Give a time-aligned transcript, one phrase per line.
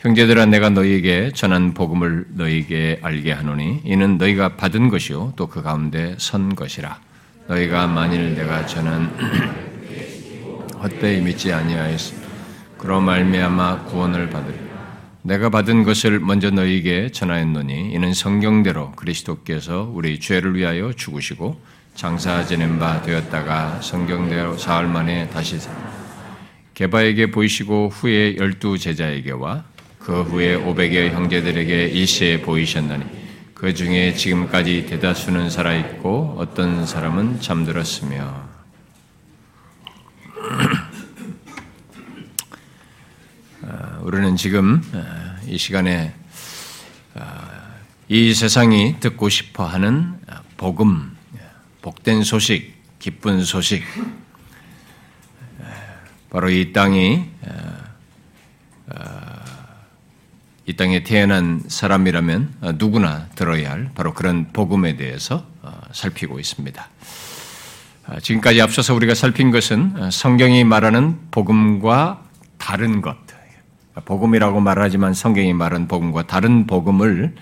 [0.00, 6.14] 형제들아 내가 너희에게 전한 복음을 너희에게 알게 하노니 이는 너희가 받은 것이요 또 그 가운데
[6.18, 6.98] 선 것이라.
[7.48, 9.10] 너희가 만일 내가 전한
[10.82, 12.14] 헛되이 믿지 아니하였으
[12.78, 14.54] 그로 말미암아 구원을 받으리.
[15.20, 21.60] 내가 받은 것을 먼저 너희에게 전하였노니 이는 성경대로 그리스도께서 우리 죄를 위하여 죽으시고
[21.94, 25.58] 장사 지낸 바 되었다가 성경대로 사흘 만에 다시
[26.72, 29.64] 개바에게 보이시고 후에 열두 제자에게와
[30.10, 33.04] 그 후에 오백의 형제들에게 일시에 보이셨나니
[33.54, 38.48] 그 중에 지금까지 대다수는 살아있고 어떤 사람은 잠들었으며.
[43.62, 46.12] 아, 우리는 지금 아, 이 시간에
[47.14, 47.76] 아,
[48.08, 50.18] 이 세상이 듣고 싶어 하는
[50.56, 51.16] 복음,
[51.82, 53.84] 복된 소식, 기쁜 소식,
[56.30, 57.30] 바로 이 땅이
[60.66, 65.44] 이 땅에 태어난 사람이라면 누구나 들어야 할 바로 그런 복음에 대해서
[65.92, 66.88] 살피고 있습니다.
[68.22, 72.22] 지금까지 앞서서 우리가 살핀 것은 성경이 말하는 복음과
[72.58, 73.16] 다른 것,
[74.04, 77.34] 복음이라고 말하지만 성경이 말하는 복음과 다른 복음을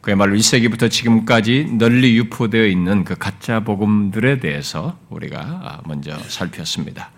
[0.00, 7.10] 그야말로 1세기부터 지금까지 널리 유포되어 있는 그 가짜 복음들에 대해서 우리가 먼저 살폈습니다.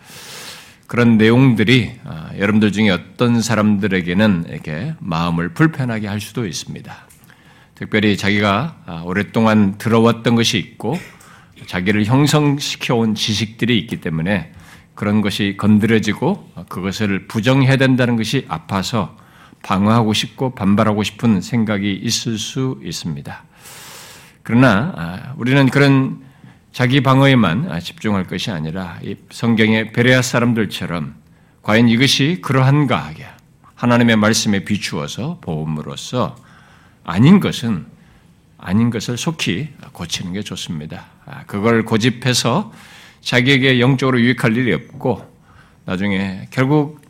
[0.90, 1.92] 그런 내용들이
[2.36, 6.92] 여러분들 중에 어떤 사람들에게는 이렇게 마음을 불편하게 할 수도 있습니다.
[7.76, 10.98] 특별히 자기가 오랫동안 들어왔던 것이 있고
[11.66, 14.50] 자기를 형성시켜온 지식들이 있기 때문에
[14.96, 19.16] 그런 것이 건드려지고 그것을 부정해야 된다는 것이 아파서
[19.62, 23.44] 방어하고 싶고 반발하고 싶은 생각이 있을 수 있습니다.
[24.42, 26.29] 그러나 아, 우리는 그런
[26.72, 28.98] 자기 방어에만 집중할 것이 아니라
[29.30, 31.14] 성경의 베레아 사람들처럼
[31.62, 33.10] 과연 이것이 그러한가
[33.74, 36.36] 하나님의 말씀에 비추어서 보험으로써
[37.04, 37.86] 아닌 것은
[38.58, 41.06] 아닌 것을 속히 고치는 게 좋습니다.
[41.24, 42.72] 아, 그걸 고집해서
[43.22, 45.26] 자기에게 영적으로 유익할 일이 없고
[45.86, 47.00] 나중에 결국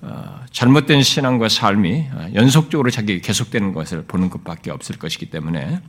[0.00, 5.80] 어, 잘못된 신앙과 삶이 어, 연속적으로 자기에게 계속되는 것을 보는 것밖에 없을 것이기 때문에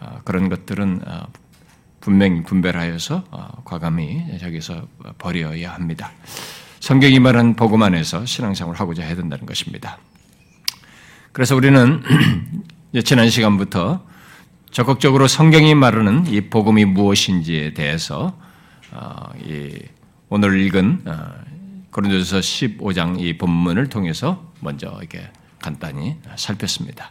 [0.00, 1.02] 어, 그런 것들은
[2.08, 4.88] 분명히 분별하여서 과감히 저기서
[5.18, 6.10] 버려야 합니다.
[6.80, 9.98] 성경이 말한 복음 안에서 신앙생활을 하고자 해야 된다는 것입니다.
[11.32, 12.02] 그래서 우리는
[13.04, 14.06] 지난 시간부터
[14.70, 18.34] 적극적으로 성경이 말하는 이 복음이 무엇인지에 대해서
[18.92, 19.30] 어,
[20.30, 21.28] 오늘 읽은 어,
[21.90, 25.28] 고린도서 15장 이 본문을 통해서 먼저 이렇게
[25.60, 27.10] 간단히 살폈습니다.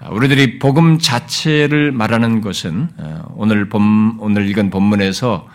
[0.00, 2.88] 어, 우리들이 복음 자체를 말하는 것은
[3.34, 5.46] 오늘 본 오늘 읽은 본문에서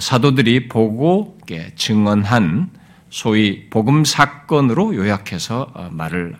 [0.00, 1.38] 사도들이 보고
[1.76, 2.70] 증언한
[3.10, 6.36] 소위 복음 사건으로 요약해서 말을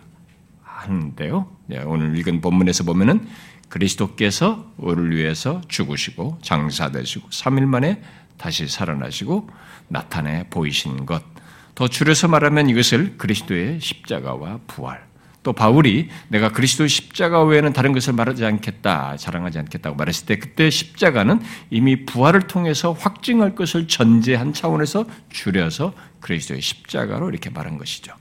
[0.62, 1.48] 하는데요.
[1.66, 3.26] 네, 오늘 읽은 본문에서 보면은
[3.68, 8.02] 그리스도께서 우리를 위해서 죽으시고 장사되시고 3일 만에
[8.36, 9.48] 다시 살아나시고
[9.88, 11.22] 나타내 보이신 것.
[11.74, 15.07] 더 줄여서 말하면 이것을 그리스도의 십자가와 부활.
[15.42, 20.68] 또 바울이 내가 그리스도의 십자가 외에는 다른 것을 말하지 않겠다, 자랑하지 않겠다고 말했을 때 그때
[20.68, 21.40] 십자가는
[21.70, 28.12] 이미 부활을 통해서 확증할 것을 전제한 차원에서 줄여서 그리스도의 십자가로 이렇게 말한 것이죠.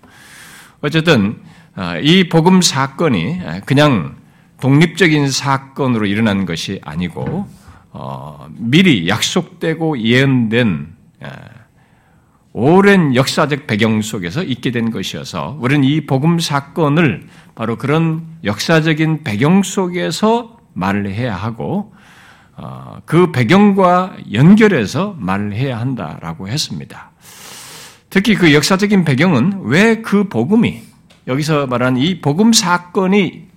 [0.82, 1.42] 어쨌든
[1.76, 4.16] 아, 이 복음 사건이 그냥
[4.62, 7.48] 독립적인 사건으로 일어난 것이 아니고
[7.92, 11.28] 어, 미리 약속되고 예언된 예,
[12.60, 19.62] 오랜 역사적 배경 속에서 있게 된 것이어서 우리는 이 복음 사건을 바로 그런 역사적인 배경
[19.62, 21.94] 속에서 말을 해야 하고
[22.56, 27.12] 어, 그 배경과 연결해서 말을 해야 한다라고 했습니다.
[28.10, 30.82] 특히 그 역사적인 배경은 왜 그 복음이
[31.28, 33.50] 여기서 말한 이 복음 사건이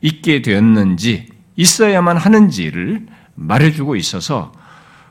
[0.00, 4.50] 있게 되었는지 있어야만 하는지를 말해주고 있어서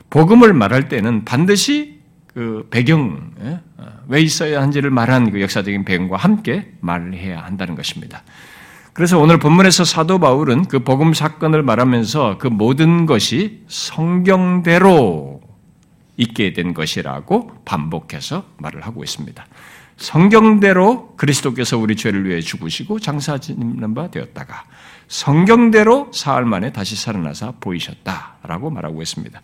[0.10, 1.97] 복음을 말할 때는 반드시
[2.38, 3.60] 그 배경 예?
[4.08, 8.22] 왜 있어야 한지를 말한 그 역사적인 배경과 함께 말을 해야 한다는 것입니다.
[8.94, 15.42] 그래서 오늘 본문에서 사도 바울은 그 복음 사건을 말하면서 그 모든 것이 성경대로
[16.18, 19.44] 있게 된 것이라고 반복해서 말을 하고 있습니다.
[19.98, 24.64] 성경대로 그리스도께서 우리 죄를 위해 죽으시고 장사 짓는 바 되었다가
[25.08, 29.42] 성경대로 사흘 만에 다시 살아나서 보이셨다라고 말하고 있습니다.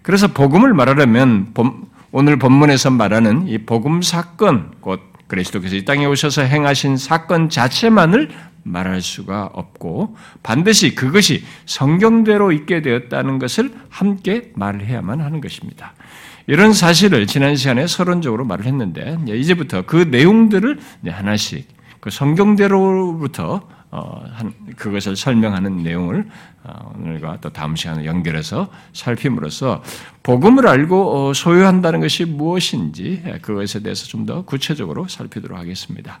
[0.00, 1.52] 그래서 복음을 말하려면
[2.14, 8.28] 오늘 본문에서 말하는 이 복음 사건, 곧 그리스도께서 이 땅에 오셔서 행하신 사건 자체만을
[8.64, 15.94] 말할 수가 없고 반드시 그것이 성경대로 있게 되었다는 것을 함께 말을 해야만 하는 것입니다.
[16.46, 21.66] 이런 사실을 지난 시간에 서론적으로 말을 했는데 이제부터 그 내용들을 하나씩
[22.00, 23.62] 그 성경대로부터
[24.76, 26.26] 그것을 설명하는 내용을
[26.64, 29.82] 어, 오늘과 또 다음 시간에 연결해서 살핌으로써
[30.22, 36.20] 복음을 알고 어, 소유한다는 것이 무엇인지 그것에 대해서 좀 더 구체적으로 살피도록 하겠습니다.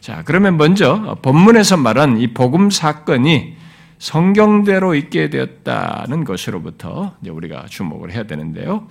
[0.00, 3.56] 자, 그러면 먼저 본문에서 말한 이 복음 사건이
[3.98, 8.88] 성경대로 있게 되었다는 것으로부터 우리가 주목을 해야 되는데요.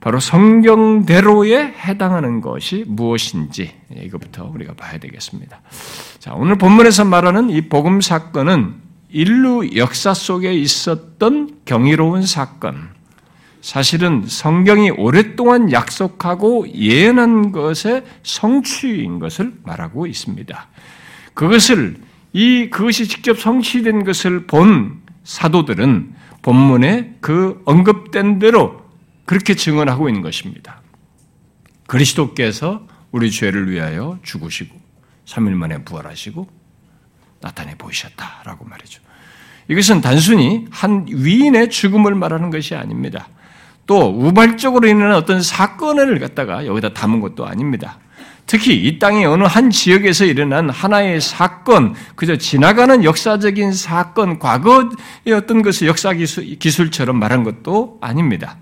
[0.00, 5.60] 바로 성경대로에 해당하는 것이 무엇인지 이것부터 우리가 봐야 되겠습니다.
[6.18, 8.74] 자, 오늘 본문에서 말하는 이 복음 사건은
[9.10, 12.90] 인류 역사 속에 있었던 경이로운 사건,
[13.60, 20.68] 사실은 성경이 오랫동안 약속하고 예언한 것의 성취인 것을 말하고 있습니다.
[21.34, 21.96] 그것을
[22.32, 28.85] 이 그것이 직접 성취된 것을 본 사도들은 본문에 그 언급된 대로
[29.26, 30.80] 그렇게 증언하고 있는 것입니다.
[31.86, 34.74] 그리스도께서 우리 죄를 위하여 죽으시고
[35.26, 36.48] 3일 만에 부활하시고
[37.40, 39.02] 나타내 보이셨다라고 말이죠.
[39.68, 43.28] 이것은 단순히 한 위인의 죽음을 말하는 것이 아닙니다.
[43.86, 47.98] 또 우발적으로 일어난 어떤 사건을 갖다가 여기다 담은 것도 아닙니다.
[48.46, 54.88] 특히 이 땅의 어느 한 지역에서 일어난 하나의 사건, 그저 지나가는 역사적인 사건, 과거의
[55.36, 58.58] 어떤 것을 역사 기술, 처럼 말한 것도 아닙니다.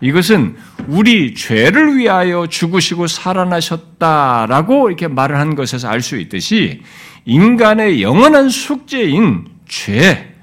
[0.00, 0.56] 이것은
[0.86, 6.82] 우리 죄를 위하여 죽으시고 살아나셨다라고 이렇게 말을 한 것에서 알 수 있듯이
[7.24, 10.34] 인간의 영원한 숙제인 죄,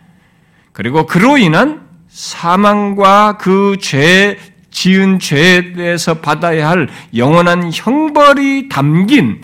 [0.72, 4.38] 그리고 그로 인한 사망과 그 죄,
[4.72, 9.42] 지은 죄에 대해서 받아야 할 영원한 형벌이 담긴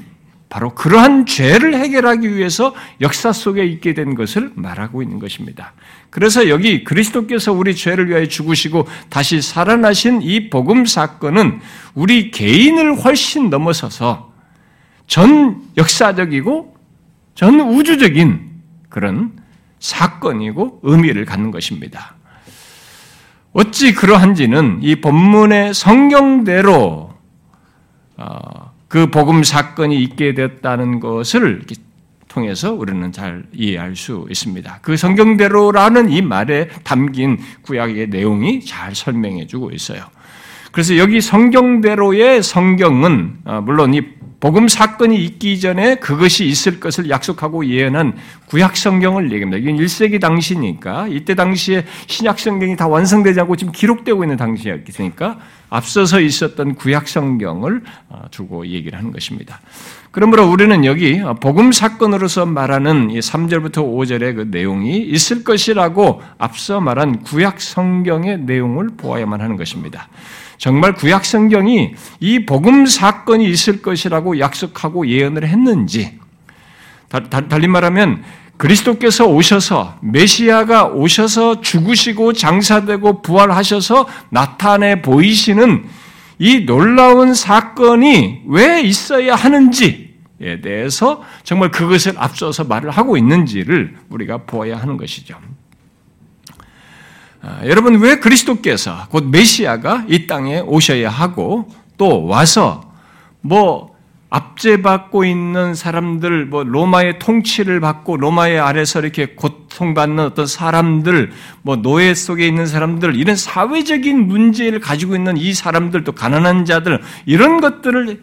[0.52, 5.72] 바로 그러한 죄를 해결하기 위해서 역사 속에 있게 된 것을 말하고 있는 것입니다.
[6.10, 11.62] 그래서 여기 그리스도께서 우리 죄를 위하여 죽으시고 다시 살아나신 이 복음 사건은
[11.96, 14.34] 우리 개인을 훨씬 넘어서서
[15.08, 16.76] 전 역사적이고
[17.34, 18.52] 전 우주적인
[18.90, 19.32] 그런
[19.80, 22.16] 사건이고 의미를 갖는 것입니다.
[23.54, 27.14] 어찌 그러한지는 이 본문의 성경대로
[28.18, 31.62] 어, 그 복음 사건이 있게 됐다는 것을
[32.28, 34.80] 통해서 우리는 잘 이해할 수 있습니다.
[34.82, 40.04] 그 성경대로라는 이 말에 담긴 구약의 내용이 잘 설명해 주고 있어요.
[40.74, 44.02] 그래서 여기 성경대로의 성경은 어, 물론 이
[44.42, 48.18] 복음 사건이 있기 전에 그것이 있을 것을 약속하고 예언한
[48.48, 49.58] 구약 성경을 얘기합니다.
[49.58, 55.38] 이건 1세기 당시니까 이때 당시에 신약 성경이 다 완성되지 않고 지금 기록되고 있는 당시였으니까
[55.72, 59.62] 앞서서 있었던 구약 성경을 어, 두고 얘기를 하는 것입니다.
[60.12, 67.22] 그러므로 우리는 여기 복음 사건으로서 말하는 이 3절부터 5절의 그 내용이 있을 것이라고 앞서 말한
[67.22, 70.10] 구약 성경의 내용을 보아야만 하는 것입니다.
[70.58, 76.20] 정말 구약 성경이 이 복음 사건이 있을 것이라고 약속하고 예언을 했는지
[77.50, 78.24] 달리 말하면
[78.62, 85.84] 그리스도께서 오셔서 메시아가 오셔서 죽으시고 장사되고 부활하셔서 나타내 보이시는
[86.38, 94.78] 이 놀라운 사건이 왜 있어야 하는지에 대해서 정말 그것을 앞서서 말을 하고 있는지를 우리가 보아야
[94.78, 95.40] 하는 것이죠.
[97.42, 101.68] 아, 여러분 왜 그리스도께서 곧 메시아가 이 땅에 오셔야 하고
[101.98, 102.94] 또 와서
[103.42, 103.91] 뭐
[104.32, 112.14] 압제받고 있는 사람들, 뭐 로마의 통치를 받고 로마의 아래서 이렇게 고통받는 어떤 사람들, 뭐 노예
[112.14, 118.22] 속에 있는 사람들, 이런 사회적인 문제를 가지고 있는 이 사람들, 또 가난한 자들, 이런 것들을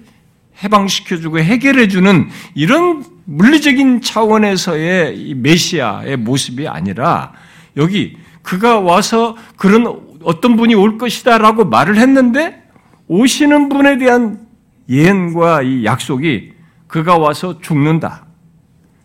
[0.64, 7.32] 해방시켜주고 해결해주는 이런 물리적인 차원에서의 메시아의 모습이 아니라
[7.76, 12.62] 여기 그가 와서 그런 어떤 분이 올 것이다라고 말을 했는데
[13.06, 14.47] 오시는 분에 대한
[14.88, 16.52] 예언과 이 약속이
[16.86, 18.26] 그가 와서 죽는다.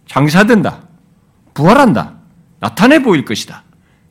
[0.07, 0.87] 장사된다.
[1.53, 2.15] 부활한다.
[2.59, 3.63] 나타내 보일 것이다.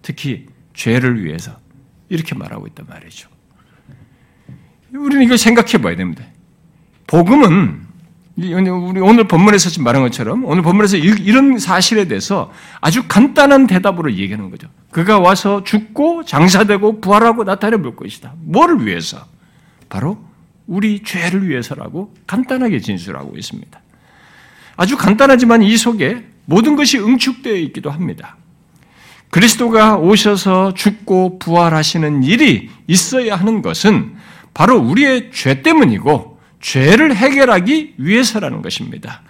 [0.02, 1.52] 특히 죄를 위해서
[2.08, 3.28] 이렇게 말하고 있단 말이죠.
[4.94, 6.24] 우리는 이걸 생각해 봐야 됩니다.
[7.06, 7.80] 복음은
[8.36, 12.50] 우리 오늘 본문에서 지금 말한 것처럼 오늘 본문에서 이런 사실에 대해서
[12.80, 14.68] 아주 간단한 대답으로 얘기하는 거죠.
[14.90, 18.34] 그가 와서 죽고 장사되고 부활하고 나타내 볼 것이다.
[18.40, 19.26] 뭐를 위해서?
[19.88, 20.22] 바로
[20.72, 23.78] 우리 죄를 위해서라고 간단하게 진술하고 있습니다.
[24.76, 28.36] 아주 간단하지만 이 속에 모든 것이 응축되어 있기도 합니다.
[29.28, 34.16] 그리스도가 오셔서 죽고 부활하시는 일이 있어야 하는 것은
[34.54, 39.20] 바로 우리의 죄 때문이고 죄를 해결하기 위해서라는 것입니다.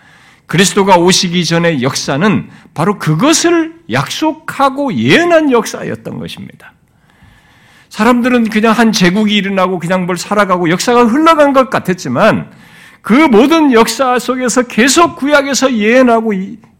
[0.46, 6.72] 그리스도가 오시기 전의 역사는 바로 그것을 약속하고 예언한 역사였던 것입니다.
[7.92, 12.50] 사람들은 그냥 한 제국이 일어나고 그냥 뭘 살아가고 역사가 흘러간 것 같았지만
[13.02, 16.32] 그 모든 역사 속에서 계속 구약에서 예언하고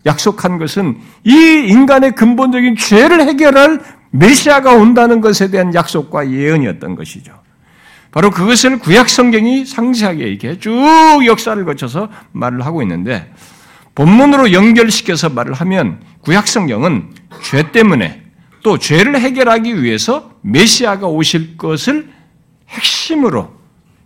[0.06, 1.32] 약속한 것은 이
[1.68, 7.34] 인간의 근본적인 죄를 해결할 메시아가 온다는 것에 대한 약속과 예언이었던 것이죠.
[8.10, 10.72] 바로 그것을 구약 성경이 상세하게 이렇게 쭉
[11.26, 13.30] 역사를 거쳐서 말을 하고 있는데
[13.94, 17.10] 본문으로 연결시켜서 말을 하면 구약 성경은
[17.42, 18.21] 죄 때문에
[18.62, 22.10] 또 죄를 해결하기 위해서 메시아가 오실 것을
[22.68, 23.52] 핵심으로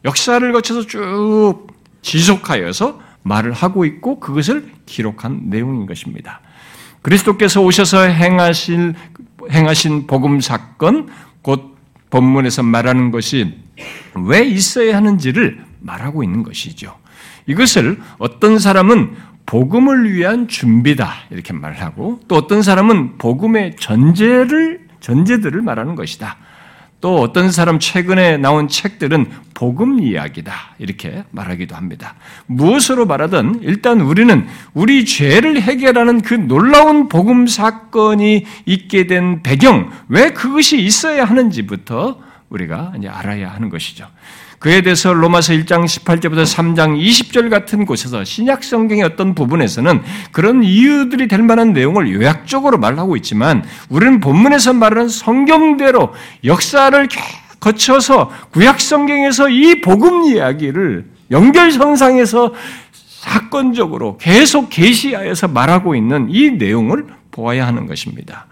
[0.05, 1.67] 역사를 거쳐서 쭉
[2.03, 6.41] 지속하여서 말을 하고 있고 그것을 기록한 내용인 것입니다.
[7.03, 8.95] 그리스도께서 오셔서 행하신
[9.51, 11.09] 행하신 복음 사건
[11.43, 11.77] 곧
[12.11, 13.55] 본문에서 말하는 것이
[14.15, 16.97] 왜 있어야 하는지를 말하고 있는 것이죠.
[17.47, 19.17] 이것을 어떤 사람은
[19.47, 26.37] 복음을 위한 준비다 이렇게 말하고 또 어떤 사람은 복음의 전제를 전제들을 말하는 것이다.
[27.01, 32.15] 또 어떤 사람 최근에 나온 책들은 복음 이야기다 이렇게 말하기도 합니다.
[32.47, 40.31] 무엇으로 말하든 일단 우리는 우리 죄를 해결하는 그 놀라운 복음 사건이 있게 된 배경 왜
[40.31, 44.09] 그것이 있어야 하는지부터 우리가 이제 알아야 하는 것이죠.
[44.59, 51.29] 그에 대해서 로마서 1장 18절부터 3장 20절 같은 곳에서 신약 성경의 어떤 부분에서는 그런 이유들이
[51.29, 57.09] 될 만한 내용을 요약적으로 말하고 있지만 우리는 본문에서 말하는 성경대로 역사를
[57.61, 62.55] 거쳐서 구약 성경에서 이 복음 이야기를 연결선상에서
[62.93, 68.47] 사건적으로 계속 계시하여서 말하고 있는 이 내용을 보아야 하는 것입니다.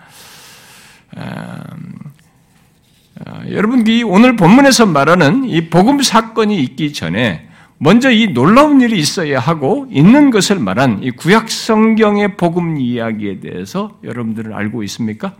[1.16, 2.13] 음, 어,
[3.50, 9.38] 여러분, 이 오늘 본문에서 말하는 이 복음 사건이 있기 전에 먼저 이 놀라운 일이 있어야
[9.38, 15.35] 하고 있는 것을 말한 이 구약 성경의 복음 이야기에 대해서 여러분들은 알고 있습니까?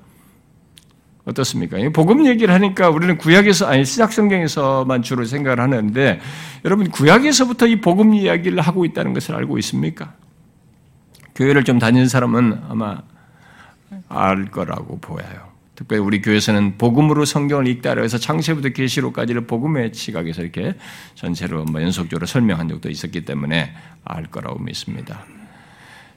[1.25, 1.79] 어떻습니까?
[1.95, 6.21] 복음 얘기를 하니까 우리는 구약에서 아니 신약 성경에서만 주로 생각을 하는데
[6.67, 10.13] 여러분 구약에서부터 이 복음 이야기를 하고 있다는 것을 알고 있습니까?
[11.35, 12.99] 교회를 좀 다니는 사람은 아마
[14.09, 15.54] 알 거라고 보여요.
[15.75, 20.75] 특별히 우리 교회에서는 복음으로 성경을 읽다라 해서 창세부터 계시록까지를 복음의 시각에서 이렇게
[21.15, 25.25] 전체로 뭐 연속적으로 설명한 적도 있었기 때문에 알 거라고 믿습니다.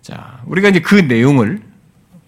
[0.02, 1.62] 자, 우리가 이제 그 내용을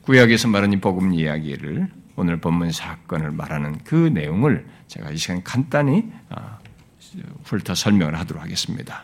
[0.02, 6.58] 구약에서 말하는 복음 이야기를 오늘 본문 사건을 말하는 그 내용을 제가 이 시간에 간단히 아,
[7.44, 9.04] 훑어 설명을 하도록 하겠습니다.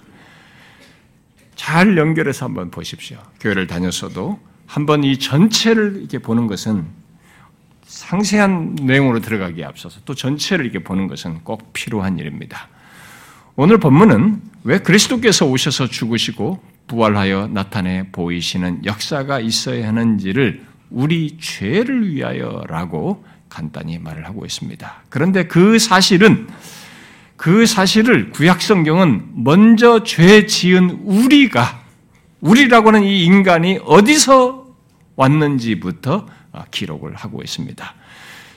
[1.56, 3.20] 잘 연결해서 한번 보십시오.
[3.40, 6.86] 교회를 다녔어도 한번 이 전체를 이렇게 보는 것은
[7.86, 12.68] 상세한 내용으로 들어가기에 앞서서 또 전체를 이렇게 보는 것은 꼭 필요한 일입니다.
[13.56, 23.24] 오늘 본문은 왜 그리스도께서 오셔서 죽으시고 부활하여 나타내 보이시는 역사가 있어야 하는지를 우리 죄를 위하여라고
[23.50, 25.04] 간단히 말을 하고 있습니다.
[25.10, 26.48] 그런데 그 사실은
[27.38, 31.84] 그 사실을 구약 성경은 먼저 죄 지은 우리가
[32.42, 34.66] 우리라고 하는 이 인간이 어디서
[35.16, 36.36] 왔는지부터 아,
[36.72, 37.94] 기록을 하고 있습니다.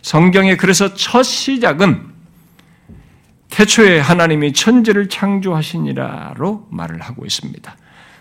[0.02, 2.18] 성경의 그래서 첫 시작은
[3.50, 7.76] 태초에 하나님이 천지를 창조하시니라로 말을 하고 있습니다.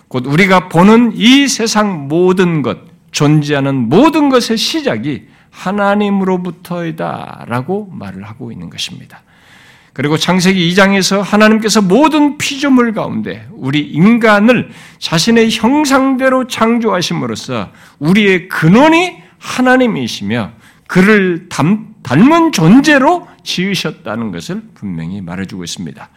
[0.08, 2.78] 곧 우리가 보는 이 세상 모든 것,
[3.12, 9.22] 존재하는 모든 것의 시작이 하나님으로부터이다라고 말을 하고 있는 것입니다.
[9.94, 14.70] 그리고 창세기 2장에서 하나님께서 모든 피조물 가운데 우리 인간을
[15.00, 20.52] 자신의 형상대로 창조하심으로써 우리의 근원이 하나님이시며
[20.88, 26.10] 그를 닮은 존재로 지으셨다는 것을 분명히 말해주고 있습니다.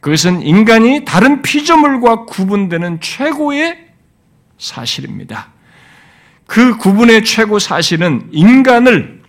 [0.00, 3.88] 그것은 인간이 다른 피조물과 구분되는 최고의
[4.58, 5.48] 사실입니다.
[6.46, 9.22] 그 구분의 최고 사실은 인간을,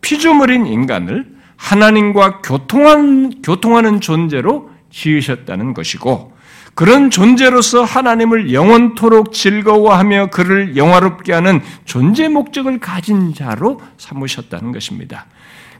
[0.00, 6.36] 피조물인 인간을 하나님과 교통한, 교통하는 존재로 지으셨다는 것이고,
[6.78, 15.26] 그런 존재로서 하나님을 영원토록 즐거워하며 그를 영화롭게 하는 존재 목적을 가진 자로 삼으셨다는 것입니다.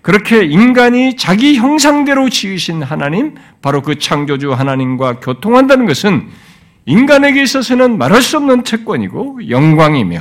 [0.03, 6.31] 그렇게 인간이 자기 형상대로 지으신 하나님, 바로 그 창조주 하나님과 교통한다는 것은
[6.85, 10.21] 인간에게 있어서는 말할 수 없는 특권이고 영광이며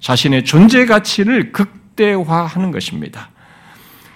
[0.00, 3.28] 자신의 존재 가치를 극대화하는 것입니다.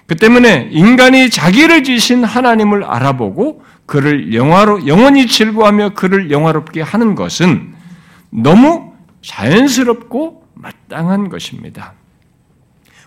[0.07, 7.73] 그 때문에 인간이 자기를 지신 하나님을 알아보고 그를 영화로 영원히 즐거워하며 그를 영화롭게 하는 것은
[8.29, 8.93] 너무
[9.23, 11.93] 자연스럽고 마땅한 것입니다.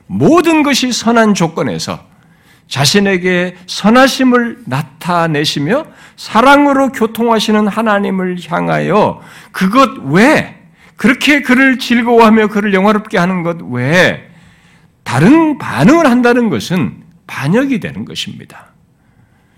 [0.08, 2.04] 모든 것이 선한 조건에서
[2.66, 5.86] 자신에게 선하심을 나타내시며
[6.16, 9.20] 사랑으로 교통하시는 하나님을 향하여
[9.52, 10.62] 그것 외
[10.96, 14.24] 그렇게 그를 즐거워하며 그를 영화롭게 하는 것 외에
[15.04, 18.71] 다른 반응을 한다는 것은 반역이 되는 것입니다.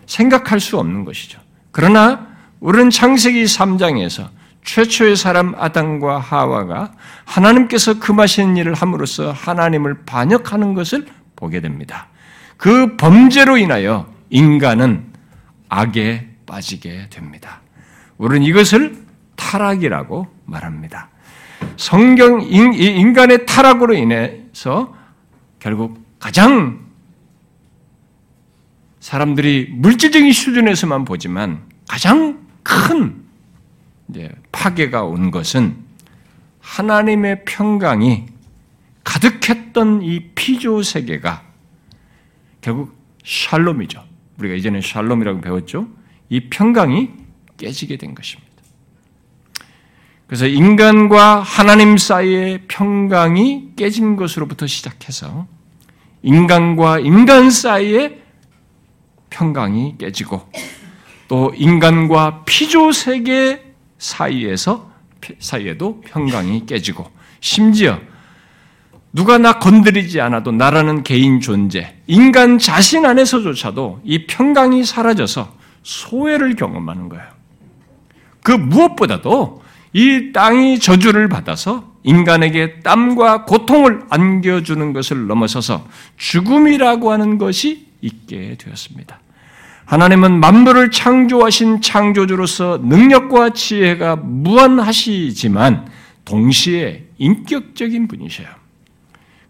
[0.07, 1.41] 생각할 수 없는 것이죠.
[1.71, 2.29] 그러나
[2.61, 4.29] 우리는 창세기 3장에서
[4.65, 6.93] 최초의 사람 아담과 하와가
[7.25, 11.07] 하나님께서 금하시는 일을 함으로써 하나님을 반역하는 것을
[11.37, 12.09] 보게 됩니다.
[12.57, 15.05] 그 범죄로 인하여 인간은
[15.69, 17.61] 악에 빠지게 됩니다.
[18.17, 18.97] 우리는 이것을
[19.37, 21.09] 타락이라고 말합니다.
[21.77, 24.95] 성경 인 간의 타락으로 인해서
[25.59, 26.81] 결국 가장
[29.05, 33.23] 사람들이 물질적인 수준에서만 보지만 가장 큰
[34.51, 35.77] 파괴가 온 것은
[36.61, 38.25] 하나님의 평강이
[39.05, 41.43] 가득했던 이 피조 세계가
[42.63, 44.03] 결국 샬롬이죠.
[44.39, 45.87] 우리가 이전에 샬롬이라고 배웠죠.
[46.31, 47.11] 이 평강이
[47.59, 48.51] 깨지게 된 것입니다.
[50.27, 55.47] 그래서 인간과 하나님 사이의 평강이 깨진 것으로부터 시작해서
[56.23, 58.24] 인간과 인간 사이의
[59.35, 60.49] 평강이 깨지고
[61.27, 63.63] 또 인간과 피조 세계
[63.99, 64.91] 사이에서
[65.41, 67.11] 사이에도 평강이 깨지고
[67.41, 67.99] 심지어
[69.13, 77.09] 누가 나 건드리지 않아도 나라는 개인 존재, 인간 자신 안에서조차도 이 평강이 사라져서 소외를 경험하는
[77.09, 77.25] 거예요.
[78.43, 79.63] 그 무엇보다도
[79.93, 85.87] 이 땅이 저주를 받아서 인간에게 땀과 고통을 안겨주는 것을 넘어서서
[86.17, 89.21] 죽음이라고 하는 것이 있게 되었습니다.
[89.87, 95.87] 하나님은 만물을 창조하신 창조주로서 능력과 지혜가 무한하시지만
[96.25, 98.49] 동시에 인격적인 분이셔요.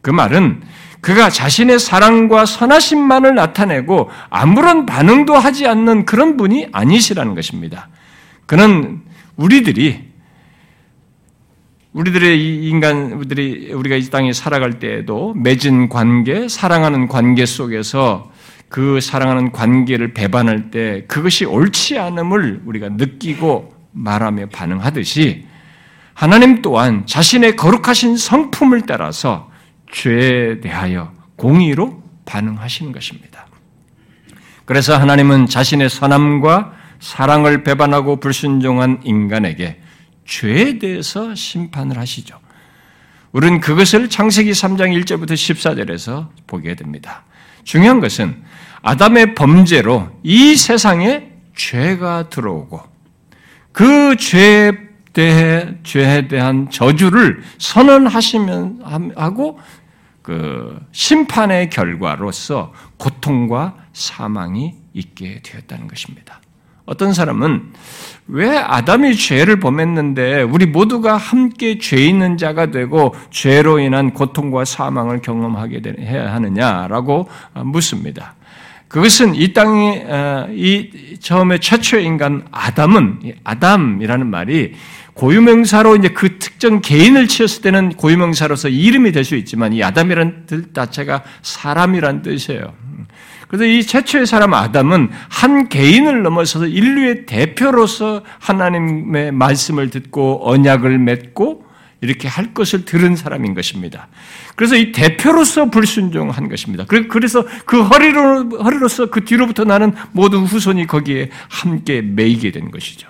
[0.00, 0.62] 그 말은
[1.00, 7.88] 그가 자신의 사랑과 선하심만을 나타내고 아무런 반응도 하지 않는 그런 분이 아니시라는 것입니다.
[8.46, 9.02] 그는
[9.36, 10.14] 우리들이
[11.92, 18.32] 우리들의 인간들이 우리가 이 땅에 살아갈 때에도 맺은 관계, 사랑하는 관계 속에서
[18.74, 25.46] 그 사랑하는 관계를 배반할 때 그것이 옳지 않음을 우리가 느끼고 말하며 반응하듯이
[26.12, 29.48] 하나님 또한 자신의 거룩하신 성품을 따라서
[29.92, 33.46] 죄에 대하여 공의로 반응하시는 것입니다.
[34.64, 39.80] 그래서 하나님은 자신의 선함과 사랑을 배반하고 불순종한 인간에게
[40.24, 42.40] 죄에 대해서 심판을 하시죠.
[43.30, 47.22] 우리는 그것을 창세기 3장 1절부터 14절에서 보게 됩니다.
[47.62, 48.42] 중요한 것은
[48.84, 52.80] 아담의 범죄로 이 세상에 죄가 들어오고
[53.72, 54.72] 그 죄에
[55.14, 59.58] 대해 죄에 대한 저주를 선언하시면 하고
[60.20, 66.40] 그 심판의 결과로서 고통과 사망이 있게 되었다는 것입니다.
[66.84, 67.72] 어떤 사람은
[68.26, 75.22] 왜 아담이 죄를 범했는데 우리 모두가 함께 죄 있는 자가 되고 죄로 인한 고통과 사망을
[75.22, 77.28] 경험하게 해야 하느냐라고
[77.64, 78.34] 묻습니다.
[78.94, 84.74] 그것은 이 땅에 어, 이 처음에 최초의 인간 아담은 아담이라는 말이
[85.14, 90.72] 고유명사로 이제 그 특정 개인을 치었을 때는 고유명사로서 이름이 될 수 있지만 이 아담이라는 뜻
[90.72, 92.72] 자체가 사람이란 뜻이에요.
[93.48, 101.64] 그래서 이 최초의 사람 아담은 한 개인을 넘어서서 인류의 대표로서 하나님의 말씀을 듣고 언약을 맺고
[102.00, 104.06] 이렇게 할 것을 들은 사람인 것입니다.
[104.54, 106.84] 그래서 이 대표로서 불순종한 것입니다.
[106.86, 113.08] 그래서 그 허리로, 허리로서 그 뒤로부터 나는 모든 후손이 거기에 함께 매이게 된 것이죠.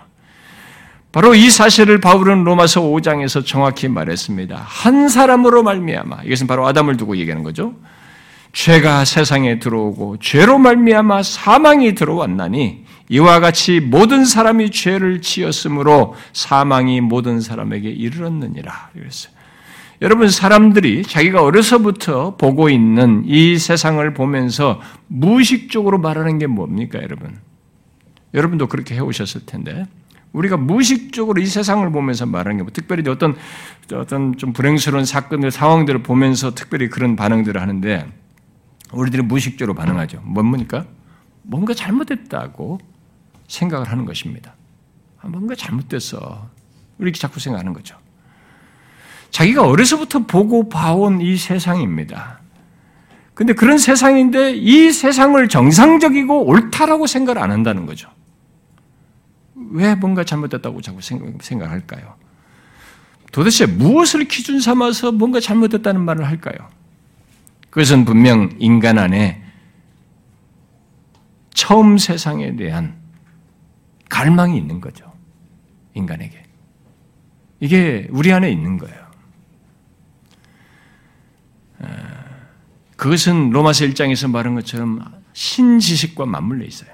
[1.12, 4.56] 바로 이 사실을 바울은 로마서 5장에서 정확히 말했습니다.
[4.56, 7.74] 한 사람으로 말미암아 이것은 바로 아담을 두고 얘기하는 거죠.
[8.52, 17.40] 죄가 세상에 들어오고 죄로 말미암아 사망이 들어왔나니 이와 같이 모든 사람이 죄를 지었으므로 사망이 모든
[17.40, 18.90] 사람에게 이르렀느니라.
[18.94, 19.33] 그랬어요.
[20.04, 27.38] 여러분 사람들이 자기가 어려서부터 보고 있는 이 세상을 보면서 무의식적으로 말하는 게 뭡니까, 여러분?
[28.34, 29.86] 여러분도 그렇게 해 오셨을 텐데
[30.32, 33.34] 우리가 무의식적으로 이 세상을 보면서 말하는 게 뭐, 특별히 어떤
[33.94, 38.06] 어떤 좀 불행스러운 사건들 상황들을 보면서 특별히 그런 반응들을 하는데
[38.92, 40.20] 우리들이 무의식적으로 반응하죠.
[40.20, 40.84] 뭡니까?
[41.40, 42.78] 뭔가 잘못됐다고
[43.48, 44.54] 생각을 하는 것입니다.
[45.22, 46.50] 아, 뭔가 잘못됐어.
[46.98, 48.03] 이렇게 자꾸 생각하는 거죠.
[49.34, 52.38] 자기가 어려서부터 보고 봐온 이 세상입니다.
[53.34, 58.08] 근데 그런 세상인데 이 세상을 정상적이고 옳다라고 생각을 안 한다는 거죠.
[59.72, 62.14] 왜 뭔가 잘못됐다고 자꾸 생각할까요?
[63.32, 66.68] 도대체 무엇을 기준 삼아서 뭔가 잘못됐다는 말을 할까요?
[67.70, 69.42] 그것은 분명 인간 안에
[71.52, 72.94] 처음 세상에 대한
[74.08, 75.12] 갈망이 있는 거죠.
[75.94, 76.40] 인간에게.
[77.58, 79.03] 이게 우리 안에 있는 거예요.
[82.96, 86.90] 그것은 로마서 1장에서 말한 것처럼 신지식과 맞물려 있어요.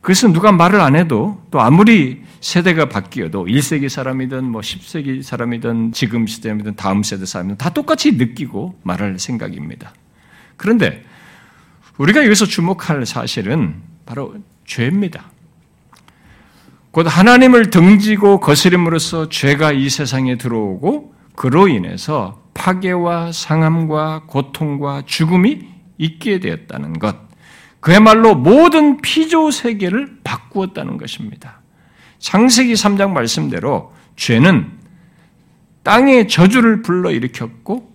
[0.00, 6.28] 그것은 누가 말을 안 해도 또 아무리 세대가 바뀌어도 1세기 사람이든 뭐 10세기 사람이든 지금
[6.28, 9.92] 시대이든 다음 세대 사람이든 다 똑같이 느끼고 말할 생각입니다.
[10.56, 11.04] 그런데
[11.98, 15.30] 우리가 여기서 주목할 사실은 바로 죄입니다.
[16.92, 25.68] 곧 하나님을 등지고 거스림으로써 죄가 이 세상에 들어오고 그로 인해서 파괴와 상함과 고통과 죽음이
[25.98, 27.16] 있게 되었다는 것.
[27.80, 31.60] 그야말로 모든 피조 세계를 바꾸었다는 것입니다.
[32.18, 34.72] 창세기 3장 말씀대로 죄는
[35.82, 37.94] 땅의 저주를 불러일으켰고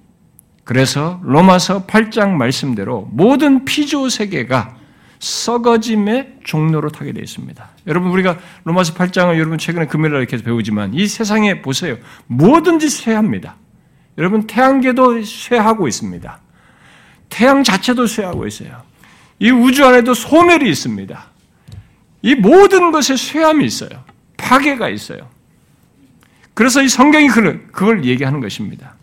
[0.63, 4.77] 그래서 로마서 8장 말씀대로 모든 피조 세계가
[5.21, 7.69] 썩어짐의 종로로 타게 되어 있습니다.
[7.87, 11.97] 여러분 우리가 로마서 8장을 여러분 최근에 금요일날 이렇게 배우지만 이 세상에 보세요.
[12.25, 13.55] 뭐든지 쇠합니다.
[14.17, 16.39] 여러분 태양계도 쇠하고 있습니다.
[17.29, 18.81] 태양 자체도 쇠하고 있어요.
[19.39, 21.25] 이 우주 안에도 소멸이 있습니다.
[22.23, 24.03] 이 모든 것에 쇠함이 있어요.
[24.37, 25.29] 파괴가 있어요.
[26.55, 28.95] 그래서 이 성경이 그걸 얘기하는 것입니다.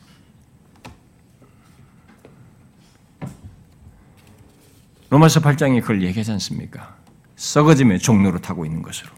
[5.11, 6.97] 로마서 8장이 그걸 얘기하지 않습니까?
[7.37, 9.11] 썩어짐의 종로로 타고 있는 것으로.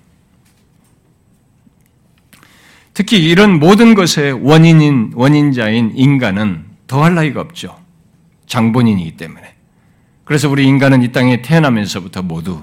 [2.92, 7.78] 특히 이런 모든 것의 원인인, 원인자인 인간은 더할 나위가 없죠.
[8.46, 9.54] 장본인이기 때문에.
[10.24, 12.62] 그래서 우리 인간은 이 땅에 태어나면서부터 모두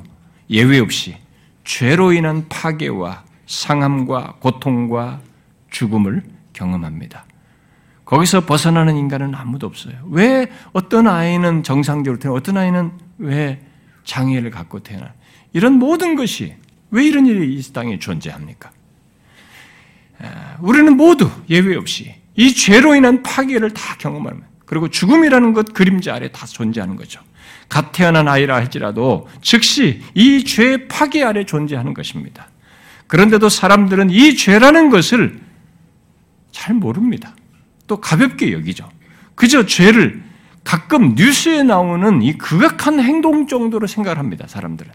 [0.49, 1.17] 예외 없이
[1.63, 5.21] 죄로 인한 파괴와 상함과 고통과
[5.69, 7.25] 죽음을 경험합니다.
[8.05, 9.95] 거기서 벗어나는 인간은 아무도 없어요.
[10.09, 13.61] 왜 어떤 아이는 정상적으로 태어나, 어떤 아이는 왜
[14.03, 15.13] 장애를 갖고 태어나?
[15.53, 16.55] 이런 모든 것이
[16.91, 18.71] 왜 이런 일이 이 땅에 존재합니까?
[20.59, 24.47] 우리는 모두 예외 없이 이 죄로 인한 파괴를 다 경험합니다.
[24.65, 27.21] 그리고 죽음이라는 것 그림자 아래 다 존재하는 거죠.
[27.69, 32.49] 갓 태어난 아이라 할지라도 즉시 이 죄의 파괴 아래 존재하는 것입니다.
[33.07, 35.39] 그런데도 사람들은 이 죄라는 것을
[36.51, 37.35] 잘 모릅니다.
[37.87, 38.89] 또 가볍게 여기죠.
[39.35, 40.21] 그저 죄를
[40.67, 44.47] 가끔 뉴스에 나오는 이 극악한 행동 정도로 생각을 합니다.
[44.49, 44.91] 사람들은.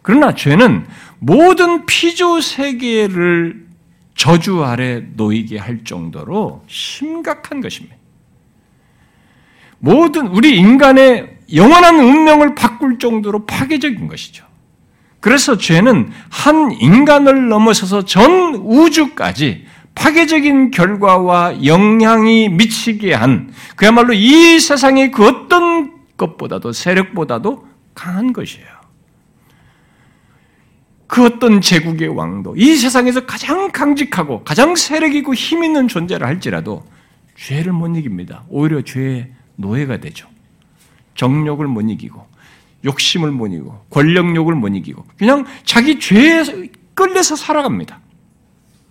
[0.00, 0.86] 그러나 죄는
[1.18, 3.66] 모든 피조 세계를
[4.14, 7.94] 저주 아래 놓이게 할 정도로 심각한 것입니다.
[9.80, 14.46] 모든 우리 인간의 영원한 운명을 바꿀 정도로 파괴적인 것이죠.
[15.20, 19.66] 그래서 죄는 한 인간을 넘어서서 전 우주까지
[20.00, 28.66] 파괴적인 결과와 영향이 미치게 한 그야말로 이 세상의 그 어떤 것보다도 세력보다도 강한 것이에요.
[31.06, 36.82] 그 어떤 제국의 왕도 이 세상에서 가장 강직하고 가장 세력이고 힘 있는 존재를 할지라도
[37.36, 38.44] 죄를 못 이깁니다.
[38.48, 40.28] 오히려 죄의 노예가 되죠.
[41.14, 42.26] 정욕을 못 이기고
[42.86, 46.42] 욕심을 못 이기고 권력욕을 못 이기고 그냥 자기 죄에
[46.94, 48.00] 끌려서 살아갑니다.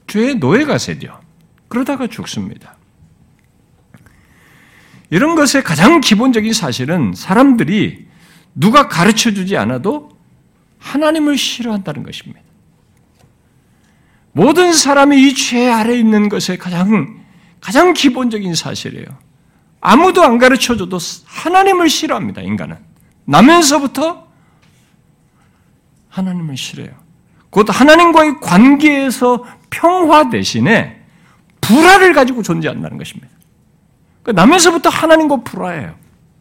[0.09, 1.19] 죄의 노예가 세죠.
[1.69, 2.75] 그러다가 죽습니다.
[5.09, 8.07] 이런 것의 가장 기본적인 사실은 사람들이
[8.53, 10.09] 누가 가르쳐 주지 않아도
[10.79, 12.41] 하나님을 싫어한다는 것입니다.
[14.31, 17.23] 모든 사람이 이 죄 아래 있는 것의 가장,
[17.61, 19.05] 가장 기본적인 사실이에요.
[19.81, 22.77] 아무도 안 가르쳐 줘도 하나님을 싫어합니다, 인간은.
[23.25, 24.27] 나면서부터
[26.09, 26.93] 하나님을 싫어해요.
[27.49, 31.01] 곧 하나님과의 관계에서 평화 대신에
[31.61, 33.29] 불화를 가지고 존재한다는 것입니다.
[34.23, 35.95] 그러니까 나면서부터 하나님과 불화해요.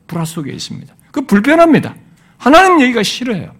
[0.06, 0.94] 불화 속에 있습니다.
[1.12, 1.94] 그 불편합니다.
[2.38, 3.54] 하나님 얘기가 싫어요.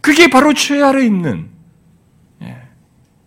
[0.00, 1.48] 그게 바로 죄 아래 있는
[2.42, 2.56] 예,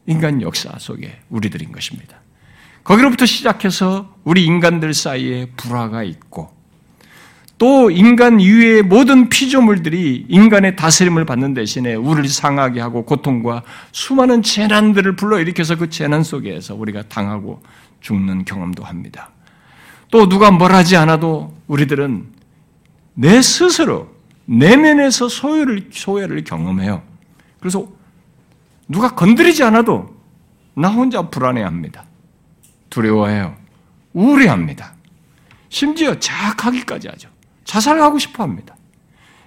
[0.06, 2.18] 인간 역사 속에 우리들인 것입니다.
[2.84, 6.54] 거기로부터 시작해서 우리 인간들 사이에 불화가 있고
[7.64, 15.16] 또 인간 이외의 모든 피조물들이 인간의 다스림을 받는 대신에 우리를 상하게 하고 고통과 수많은 재난들을
[15.16, 17.64] 불러일으켜서 그 재난 속에서 우리가 당하고
[18.02, 19.30] 죽는 경험도 합니다.
[20.12, 22.26] 또 누가 뭘 하지 않아도 우리들은
[23.14, 24.10] 내 스스로
[24.44, 27.02] 내면에서 소유를, 소외를 경험해요.
[27.62, 27.88] 그래서
[28.90, 30.14] 누가 건드리지 않아도
[30.74, 32.04] 나 혼자 불안해합니다.
[32.90, 33.56] 두려워해요.
[34.12, 34.96] 우울해합니다.
[35.70, 37.33] 심지어 자학하기까지 하죠.
[37.64, 38.76] 자살하고 싶어 합니다.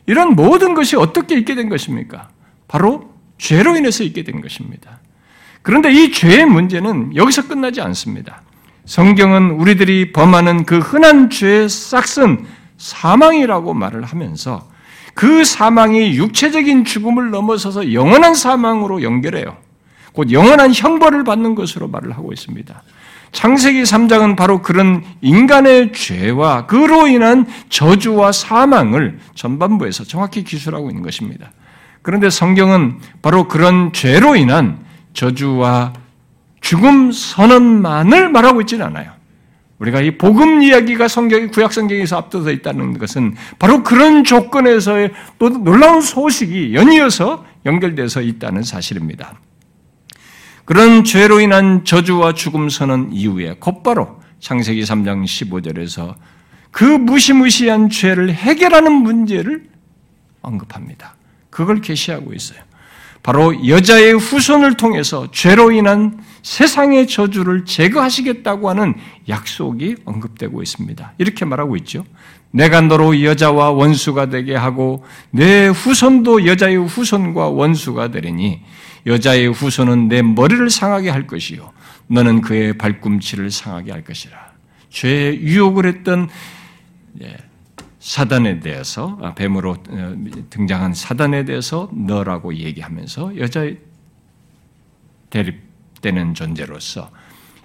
[0.07, 2.29] 이런 모든 것이 어떻게 있게 된 것입니까?
[2.69, 5.01] 바로 죄로 인해서 있게 된 것입니다.
[5.63, 8.43] 그런데 이 죄의 문제는 여기서 끝나지 않습니다.
[8.85, 12.47] 성경은 우리들이 범하는 그 흔한 죄의 싹은
[12.79, 14.69] 사망이라고 말을 하면서
[15.15, 19.57] 그 사망이 육체적인 죽음을 넘어서서 영원한 사망으로 연결해요.
[20.13, 22.83] 곧 영원한 형벌을 받는 것으로 말을 하고 있습니다.
[23.33, 31.53] 창세기 3장은 바로 그런 인간의 죄와 그로 인한 저주와 사망을 전반부에서 정확히 기술하고 있는 것입니다.
[32.03, 34.79] 그런데 성경은 바로 그런 죄로 인한
[35.13, 35.93] 저주와
[36.61, 39.13] 죽음 선언만을 말하고 있지는 않아요.
[39.79, 46.01] 우리가 이 복음 이야기가 성경이 구약 성경에서 앞서서 있다는 것은 바로 그런 조건에서의 또 놀라운
[46.01, 49.35] 소식이 연이어서 연결돼서 있다는 사실입니다.
[50.67, 56.17] 그런 죄로 인한 저주와 죽음 선언 이후에 곧바로 창세기 3장 15절에서
[56.73, 59.65] 그 무시무시한 죄를 해결하는 문제를
[60.43, 61.15] 언급합니다.
[61.51, 62.59] 그걸 계시하고 있어요.
[63.23, 68.95] 바로 여자의 후손을 통해서 죄로 인한 세상의 저주를 제거하시겠다고 하는
[69.29, 71.13] 약속이 언급되고 있습니다.
[71.19, 72.05] 이렇게 말하고 있죠.
[72.51, 78.63] 내가 너로 여자와 원수가 되게 하고 내 후손도 여자의 후손과 원수가 되리니
[79.07, 81.73] 여자의 후손은 내 머리를 상하게 할 것이요
[82.09, 84.53] 너는 그의 발꿈치를 상하게 할 것이라.
[84.91, 86.29] 죄의 유혹을 했던
[87.23, 87.37] 예,
[87.99, 90.17] 사단에 대해서 아, 뱀으로 어,
[90.51, 93.79] 등장한 사단에 대해서 너라고 얘기하면서 여자의
[95.31, 97.11] 대립되는 존재로서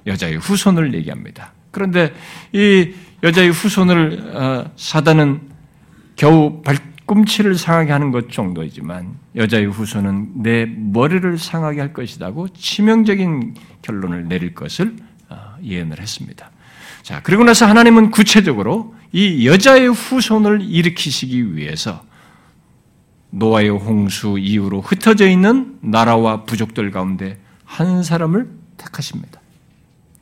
[0.08, 1.54] 여자의 후손을 얘기합니다.
[1.70, 2.14] 그런데
[2.52, 5.42] 이 여자의 후손을 어, 사단은
[6.16, 13.56] 겨우 발 꿈치를 상하게 하는 것 정도이지만 여자의 후손은 내 머리를 상하게 할 것이라고 치명적인
[13.82, 14.96] 결론을 내릴 것을
[15.28, 16.52] 어, 예언을 했습니다.
[17.04, 22.02] 자, 그리고 나서 하나님은 구체적으로 이 여자의 후손을 일으키시기 위해서
[23.32, 29.42] 노아의 홍수 이후로 흩어져 있는 나라와 부족들 가운데 한 사람을 택하십니다.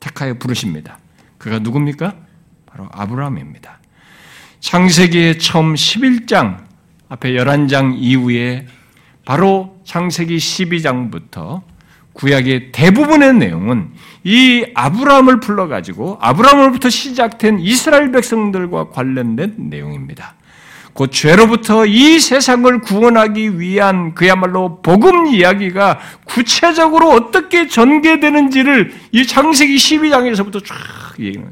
[0.00, 0.98] 택하여 부르십니다.
[1.38, 2.16] 그가 누굽니까?
[2.66, 3.78] 바로 아브라함입니다.
[4.58, 6.69] 창세기의 처음 11장
[7.10, 8.66] 앞에 11장 이후에
[9.24, 11.62] 바로 창세기 12장부터
[12.12, 13.90] 구약의 대부분의 내용은
[14.24, 20.34] 이 아브라함을 불러가지고 아브라함으로부터 시작된 이스라엘 백성들과 관련된 내용입니다.
[20.94, 30.64] 그 죄로부터 이 세상을 구원하기 위한 그야말로 복음 이야기가 구체적으로 어떻게 전개되는지를 이 창세기 12장에서부터
[30.64, 30.76] 쫙
[31.18, 31.48] 얘기해요.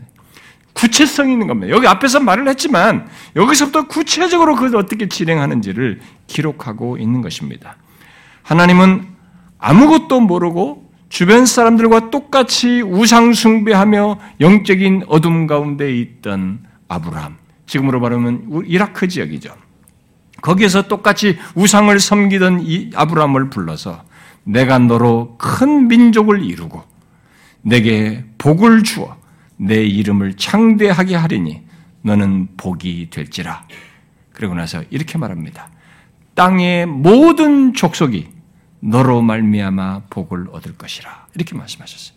[0.79, 1.75] 구체성이 있는 겁니다.
[1.75, 7.77] 여기 앞에서 말을 했지만 여기서부터 구체적으로 그걸 어떻게 진행하는지를 기록하고 있는 것입니다.
[8.45, 9.05] 하나님은
[9.59, 17.37] 아무것도 모르고 주변 사람들과 똑같이 우상숭배하며 영적인 어둠 가운데 있던 아브라함,
[17.67, 19.53] 지금으로 말하면 이라크 지역이죠.
[20.43, 24.05] 거기에서 똑같이 우상을 섬기던 이 아브라함을 불러서
[24.45, 26.85] 내가 너로 큰 민족을 이루고
[27.63, 29.18] 내게 복을 주어
[29.59, 31.63] 내 이름을 창대하게 하리니
[32.03, 33.67] 너는 복이 될지라.
[34.33, 35.71] 그리고 나서 이렇게 말합니다.
[36.35, 38.29] 땅의 모든 족속이
[38.81, 41.27] 너로 말미암아 복을 얻을 것이라.
[41.35, 42.17] 이렇게 말씀하셨어요.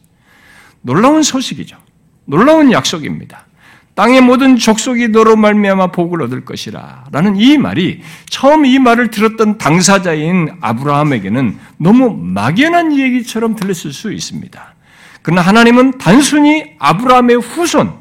[0.82, 1.78] 놀라운 소식이죠.
[2.26, 3.48] 놀라운 약속입니다.
[3.96, 7.06] 땅의 모든 족속이 너로 말미암아 복을 얻을 것이라.
[7.12, 14.76] 라는 이 말이 처음 이 말을 들었던 당사자인 아브라함에게는 너무 막연한 얘기처럼 들렸을 수 있습니다.
[15.22, 17.94] 그러나 하나님은 단순히 아브라함의 후손,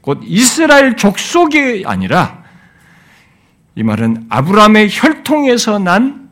[0.00, 2.44] 곧 이스라엘 족속이 아니라
[3.76, 6.24] 이 말은 아브라함의 혈통에서 난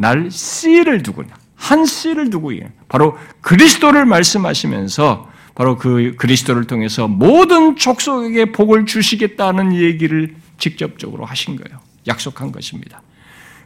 [0.00, 2.52] 날 씨를 두고 한 씨를 두고
[2.88, 11.80] 바로 그리스도를 말씀하시면서 바로 그 그리스도를 통해서 모든 족속에게 복을 주시겠다는 얘기를 직접적으로 하신 거예요.
[12.06, 13.02] 약속한 것입니다.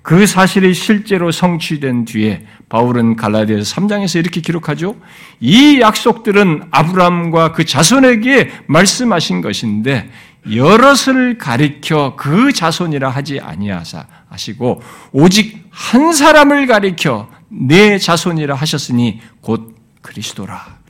[0.04, 4.96] 그 사실이 실제로 성취된 뒤에 바울은 갈라디아서 3장에서 이렇게 기록하죠.
[5.40, 10.10] 이 약속들은 아브라함과 그 자손에게 말씀하신 것인데
[10.52, 19.74] 여럿을 가리켜 그 자손이라 하지 아니하사 하시고 오직 한 사람을 가리켜 내 자손이라 하셨으니 곧
[20.02, 20.84] 그리스도라.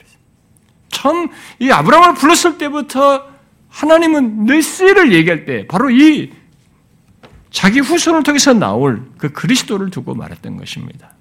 [0.89, 1.29] 처음
[1.61, 3.23] 이 아브라함을 불렀을 때부터
[3.69, 6.33] 하나님은 내 씨를 얘기할 때 바로 이
[7.55, 11.13] 자기 후손을 통해서 나올 그 그리스도를 두고 말했던 것입니다.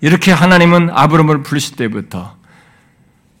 [0.00, 2.36] 이렇게 하나님은 아브라함을 부르실 때부터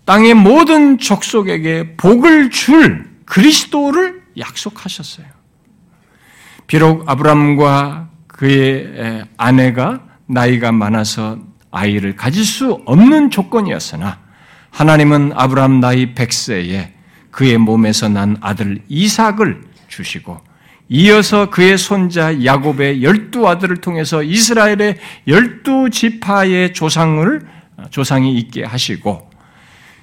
[0.04, 5.26] 땅의 모든 족속에게 복을 줄 그리스도를 약속하셨어요.
[6.68, 11.38] 비록 아브라함과 그의 아내가 나이가 많아서
[11.72, 14.20] 아이를 가질 수 없는 조건이었으나
[14.70, 16.92] 하나님은 아브라함 나이 100세에
[17.32, 20.51] 그의 몸에서 난 아들 이삭을 주시고
[20.94, 27.48] 이어서 그의 손자 야곱의 열두 아들을 통해서 이스라엘의 열두 지파의 조상을
[27.88, 29.30] 조상이 있게 하시고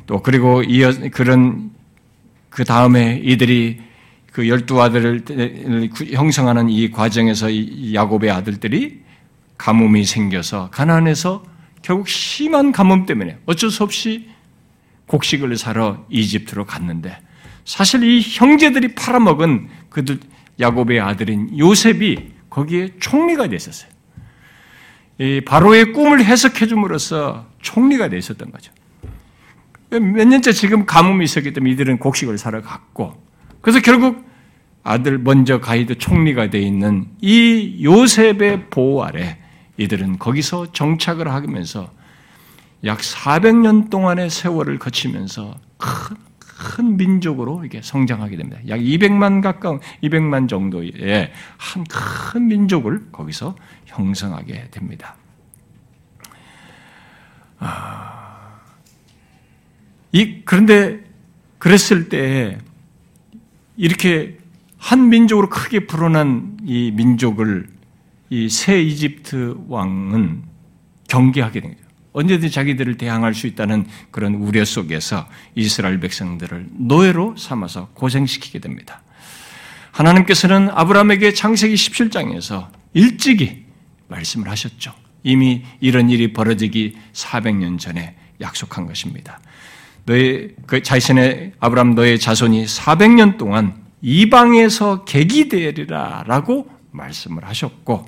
[0.07, 1.69] 또 그리고 이어 그런
[2.49, 3.81] 그 다음에 이들이
[4.31, 5.25] 그 열두 아들을
[6.11, 9.01] 형성하는 이 과정에서 이 야곱의 아들들이
[9.59, 11.43] 가뭄이 생겨서 가난해서
[11.83, 14.27] 결국 심한 가뭄 때문에 어쩔 수 없이
[15.05, 17.15] 곡식을 사러 이집트로 갔는데
[17.63, 20.17] 사실 이 형제들이 팔아먹은 그들
[20.59, 23.89] 야곱의 아들인 요셉이 거기에 총리가 됐었어요.
[25.19, 28.71] 이 바로의 꿈을 해석해 줌으로써 총리가 되었던 거죠.
[29.89, 33.21] 몇 년째 지금 가뭄이 있었기 때문에 이들은 곡식을 사러 갔고,
[33.61, 34.29] 그래서 결국
[34.83, 39.37] 아들 먼저 가이드 총리가 되어 있는 이 요셉의 보호 아래
[39.77, 41.91] 이들은 거기서 정착을 하면서
[42.85, 46.17] 약 400년 동안의 세월을 거치면서 큰,
[46.59, 48.59] 큰 민족으로 이게 성장하게 됩니다.
[48.67, 55.15] 약 200만 가까운 200만 정도의 한 큰 민족을 거기서 형성하게 됩니다.
[57.59, 58.59] 아,
[60.11, 61.03] 이 그런데
[61.57, 62.57] 그랬을 때
[63.77, 64.37] 이렇게
[64.77, 67.67] 한 민족으로 크게 불어난 이 민족을
[68.29, 70.43] 이 새 이집트 왕은
[71.07, 71.88] 경계하게 된 거죠.
[72.13, 79.01] 언제든지 자기들을 대항할 수 있다는 그런 우려 속에서 이스라엘 백성들을 노예로 삼아서 고생시키게 됩니다.
[79.91, 83.65] 하나님께서는 아브라함에게 창세기 17장에서 일찍이
[84.07, 84.93] 말씀을 하셨죠.
[85.23, 89.39] 이미 이런 일이 벌어지기 400년 전에 약속한 것입니다.
[90.05, 98.07] 너의 그 자신의 아브라함 너의 자손이 400년 동안 이방에서 객이 되리라라고 말씀을 하셨고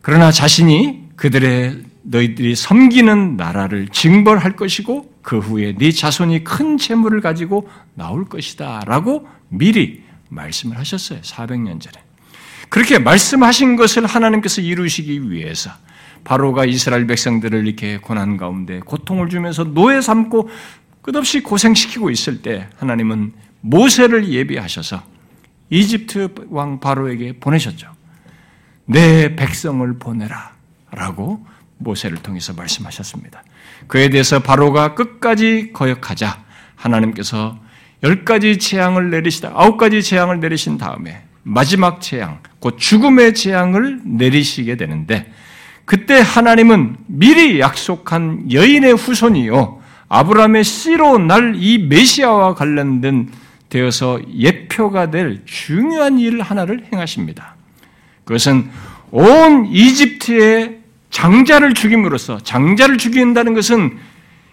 [0.00, 7.68] 그러나 자신이 그들의 너희들이 섬기는 나라를 징벌할 것이고 그 후에 네 자손이 큰 재물을 가지고
[7.94, 11.20] 나올 것이다라고 미리 말씀을 하셨어요.
[11.20, 12.02] 400년 전에.
[12.70, 15.70] 그렇게 말씀하신 것을 하나님께서 이루시기 위해서
[16.24, 20.48] 바로가 이스라엘 백성들을 이렇게 고난 가운데 고통을 주면서 노예 삼고
[21.02, 25.02] 끝없이 고생시키고 있을 때 하나님은 모세를 예비하셔서
[25.70, 27.90] 이집트 왕 바로에게 보내셨죠.
[28.86, 30.56] 내 백성을 보내라.
[30.90, 31.44] 라고
[31.78, 33.42] 모세를 통해서 말씀하셨습니다.
[33.86, 36.44] 그에 대해서 바로가 끝까지 거역하자
[36.76, 37.58] 하나님께서
[38.02, 44.76] 열 가지 재앙을 내리시다, 아홉 가지 재앙을 내리신 다음에 마지막 재앙, 곧 죽음의 재앙을 내리시게
[44.76, 45.32] 되는데
[45.84, 53.30] 그때 하나님은 미리 약속한 여인의 후손이요 아브라함의 씨로 날 이 메시아와 관련된
[53.68, 57.56] 되어서 예표가 될 중요한 일 하나를 행하십니다.
[58.24, 58.70] 그것은
[59.10, 60.77] 온 이집트의
[61.10, 63.98] 장자를 죽임으로써 장자를 죽인다는 것은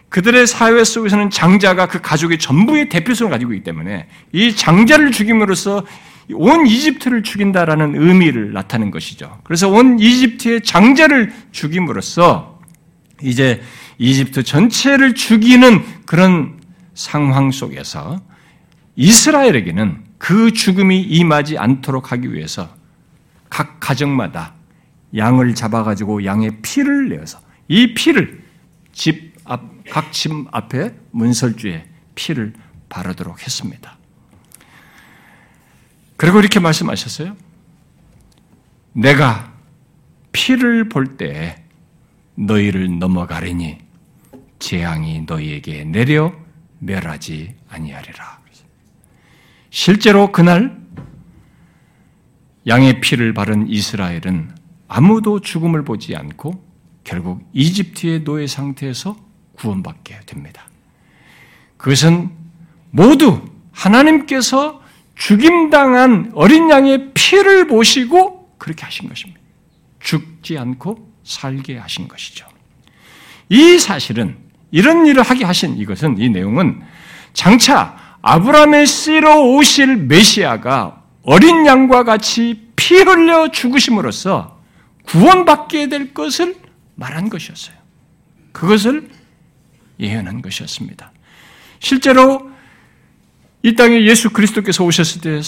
[0.09, 5.83] 그들의 사회 속에서는 장자가 그 가족의 전부의 대표성을 가지고 있기 때문에 이 장자를 죽임으로써
[6.33, 9.39] 온 이집트를 죽인다라는 의미를 나타낸 것이죠.
[9.43, 12.59] 그래서 온 이집트의 장자를 죽임으로써
[13.21, 13.61] 이제
[13.97, 16.59] 이집트 전체를 죽이는 그런
[16.93, 18.21] 상황 속에서
[18.95, 22.69] 이스라엘에게는 그 죽음이 임하지 않도록 하기 위해서
[23.49, 24.53] 각 가정마다
[25.15, 28.43] 양을 잡아가지고 양의 피를 내어서 이 피를
[28.91, 32.53] 집 앞, 각 집 앞에 문설주에 피를
[32.89, 33.97] 바르도록 했습니다.
[36.17, 37.35] 그리고 이렇게 말씀하셨어요.
[38.93, 39.53] 내가
[40.31, 41.63] 피를 볼 때
[42.35, 43.77] 너희를 넘어가리니
[44.59, 46.33] 재앙이 너희에게 내려
[46.79, 48.39] 멸하지 아니하리라.
[49.69, 50.81] 실제로 그날
[52.65, 54.54] 양의 피를 바른 이스라엘은
[54.87, 56.63] 아무도 죽음을 보지 않고
[57.03, 59.15] 결국 이집트의 노예 상태에서
[59.57, 60.63] 구원받게 됩니다.
[61.77, 62.29] 그것은
[62.91, 64.81] 모두 하나님께서
[65.15, 69.39] 죽임당한 어린 양의 피를 보시고 그렇게 하신 것입니다.
[69.99, 72.47] 죽지 않고 살게 하신 것이죠.
[73.49, 74.37] 이 사실은
[74.71, 76.81] 이런 일을 하게 하신 이것은 이 내용은
[77.33, 84.54] 장차 아브라함의 씨로 오실 메시아가 어린 양과 같이 피 흘려 죽으심으로써
[85.07, 86.55] 구원받게 될 것을
[86.95, 87.75] 말한 것이었어요.
[88.51, 89.09] 그것을
[89.99, 91.11] 예언한 것이었습니다.
[91.79, 92.49] 실제로
[93.61, 95.41] 이 땅에 예수 그리스도께서 오셨을 때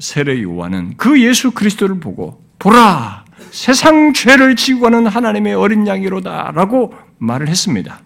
[0.00, 7.48] 세례 요한은 그 예수 그리스도를 보고 보라 세상 죄를 지고 가는 하나님의 어린 양이로다라고 말을
[7.48, 8.00] 했습니다.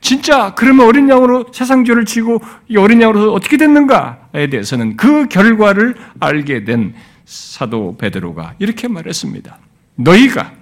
[0.00, 5.94] 진짜 그러면 어린 양으로 세상 죄를 지고 이 어린 양으로 어떻게 됐는가에 대해서는 그 결과를
[6.20, 6.94] 알게 된
[7.24, 9.58] 사도 베드로가 이렇게 말했습니다.
[9.96, 10.52] 너희가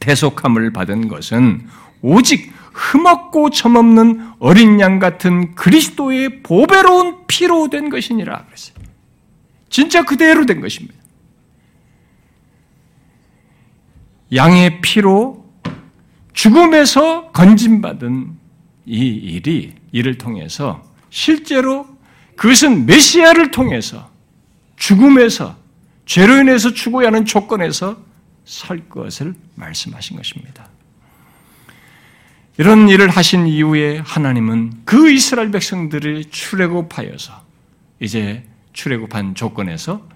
[0.00, 1.66] 대속함을 받은 것은
[2.02, 8.74] 오직 흠없고 점없는 어린 양 같은 그리스도의 보배로운 피로 된 것이니라 그랬어요.
[9.70, 10.94] 진짜 그대로 된 것입니다.
[14.34, 15.44] 양의 피로
[16.32, 18.36] 죽음에서 건진받은
[18.86, 21.86] 이 일이 이를 통해서 실제로
[22.36, 24.10] 그것은 메시아를 통해서
[24.76, 25.56] 죽음에서
[26.04, 27.96] 죄로 인해서 죽어야 하는 조건에서
[28.44, 30.68] 살 것을 말씀하신 것입니다.
[32.56, 37.42] 이런 일을 하신 이후에 하나님은 그 이스라엘 백성들을 출애굽하여서
[38.00, 40.06] 이제 출애굽한 조건에서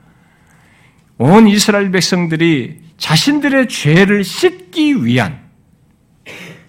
[1.16, 5.48] 온 이스라엘 백성들이 자신들의 죄를 씻기 위한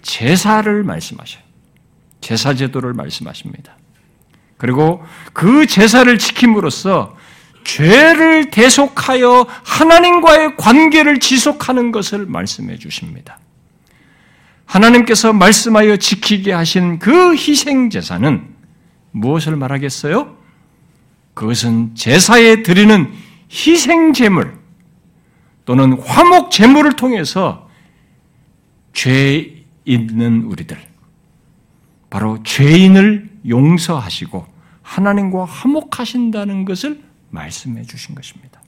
[0.02, 1.42] 제사를 말씀하셔요.
[2.20, 3.76] 제사 제도를 말씀하십니다.
[4.56, 5.02] 그리고
[5.32, 7.16] 그 제사를 지킴으로써
[7.64, 13.38] 죄를 대속하여 하나님과의 관계를 지속하는 것을 말씀해 주십니다.
[14.66, 18.46] 하나님께서 말씀하여 지키게 하신 그 희생 제사는
[19.10, 20.36] 무엇을 말하겠어요?
[21.34, 23.12] 그것은 제사에 드리는
[23.50, 24.58] 희생 제물
[25.64, 27.68] 또는 화목 제물을 통해서
[28.92, 30.78] 죄 있는 우리들
[32.10, 34.46] 바로 죄인을 용서하시고
[34.82, 37.00] 하나님과 화목하신다는 것을
[37.30, 38.62] 말씀해 주신 것입니다.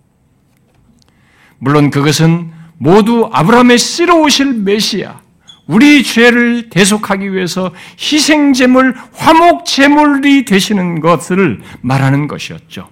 [1.59, 5.21] 물론 그것은 모두 아브라함의 씨로 오실 메시아,
[5.67, 12.89] 우리 죄를 대속하기 위해서 희생제물, 화목제물이 되시는 것을 말하는 것이었죠.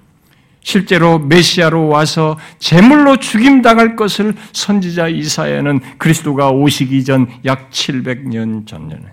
[0.62, 9.04] 실제로 메시아로 와서 제물로 죽임당할 것을 선지자 이사야는 그리스도가 오시기 전 약 700년 전년에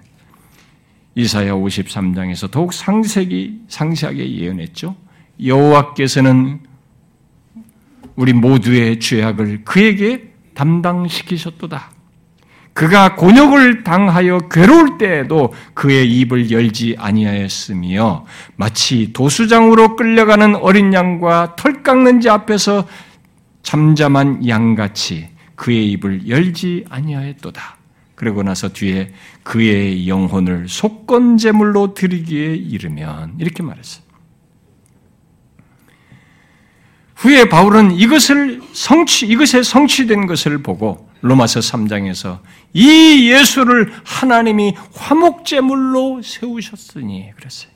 [1.16, 4.95] 이사야 53장에서 더욱 상세하게 예언했죠.
[5.43, 6.59] 여호와께서는
[8.15, 11.91] 우리 모두의 죄악을 그에게 담당시키셨도다.
[12.73, 18.25] 그가 곤욕을 당하여 괴로울 때에도 그의 입을 열지 아니하였으며
[18.55, 22.88] 마치 도수장으로 끌려가는 어린 양과 털 깎는 자 앞에서
[23.63, 27.77] 잠잠한 양같이 그의 입을 열지 아니하였도다.
[28.13, 29.11] 그러고 나서 뒤에
[29.43, 34.07] 그의 영혼을 속건제물로 드리기에 이르면 이렇게 말했어요.
[37.18, 42.39] 후에 바울은 이것을 성취, 이것에 성취된 것을 보고 로마서 3장에서
[42.74, 47.72] 이 예수를 하나님이 화목제물로 세우셨으니 그랬어요.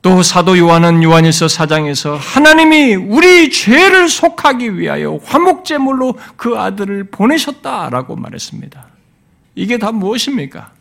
[0.00, 8.86] 또 사도 요한은 요한일서 4장에서 하나님이 우리 죄를 속하기 위하여 화목제물로 그 아들을 보내셨다라고 말했습니다.
[9.54, 10.72] 이게 다 무엇입니까?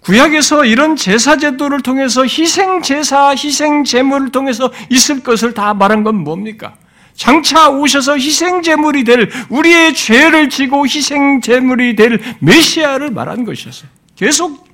[0.00, 6.16] 구약에서 이런 제사 제도를 통해서 희생 제사, 희생 제물을 통해서 있을 것을 다 말한 건
[6.16, 6.76] 뭡니까?
[7.14, 13.90] 장차 오셔서 희생 제물이 될 우리의 죄를 지고 희생 제물이 될 메시아를 말한 것이었어요.
[14.16, 14.66] 계속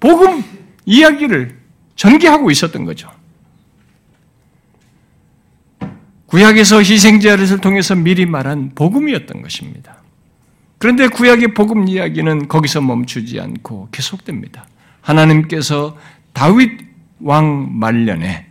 [0.00, 0.42] 복음
[0.84, 1.56] 이야기를
[1.94, 3.08] 전개하고 있었던 거죠.
[6.26, 10.00] 구약에서 희생제를 통해서 미리 말한 복음이었던 것입니다.
[10.80, 14.66] 그런데 구약의 복음 이야기는 거기서 멈추지 않고 계속됩니다.
[15.02, 15.94] 하나님께서
[16.32, 16.80] 다윗
[17.20, 18.46] 왕 말년에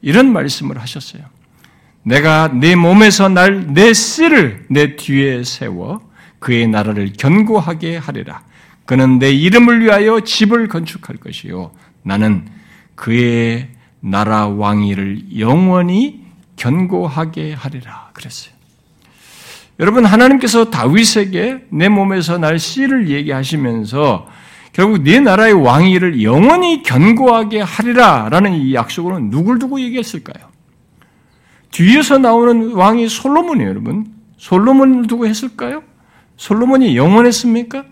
[0.00, 1.22] 이런 말씀을 하셨어요.
[2.02, 6.00] 내가 내 몸에서 날 내 씨를 내 뒤에 세워
[6.38, 8.42] 그의 나라를 견고하게 하리라.
[8.86, 11.70] 그는 내 이름을 위하여 집을 건축할 것이요.
[12.02, 12.48] 나는
[12.94, 13.68] 그의
[14.00, 16.24] 나라 왕위를 영원히
[16.56, 18.08] 견고하게 하리라.
[18.14, 18.53] 그랬어요.
[19.80, 24.28] 여러분 하나님께서 다윗에게 내 몸에서 날 씨를 얘기하시면서
[24.72, 30.48] 결국 네 나라의 왕위를 영원히 견고하게 하리라라는 이 약속으로는 누굴 두고 얘기했을까요?
[31.70, 34.06] 뒤에서 나오는 왕이 솔로몬이에요, 여러분.
[34.36, 35.82] 솔로몬을 두고 했을까요?
[36.36, 37.84] 솔로몬이 영원했습니까?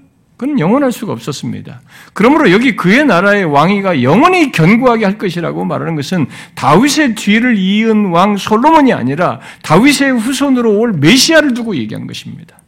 [0.42, 1.82] 그건 영원할 수가 없었습니다.
[2.14, 6.26] 그러므로 여기 그의 나라의 왕위가 영원히 견고하게 할 것이라고 말하는 것은
[6.56, 12.58] 다윗의 뒤를 이은 왕 솔로몬이 아니라 다윗의 후손으로 올 메시아를 두고 얘기한 것입니다.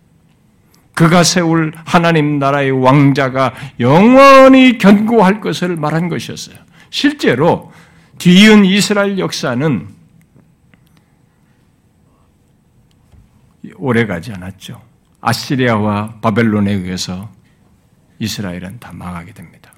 [0.94, 6.54] 그가 세울 하나님 나라의 왕자가 영원히 견고할 것을 말한 것이었어요.
[6.90, 7.72] 실제로
[8.18, 9.88] 뒤이은 이스라엘 역사는
[13.78, 14.80] 오래 가지 않았죠.
[15.20, 17.33] 아시리아와 바벨론에 의해서
[18.18, 19.72] 이스라엘은 다 망하게 됩니다.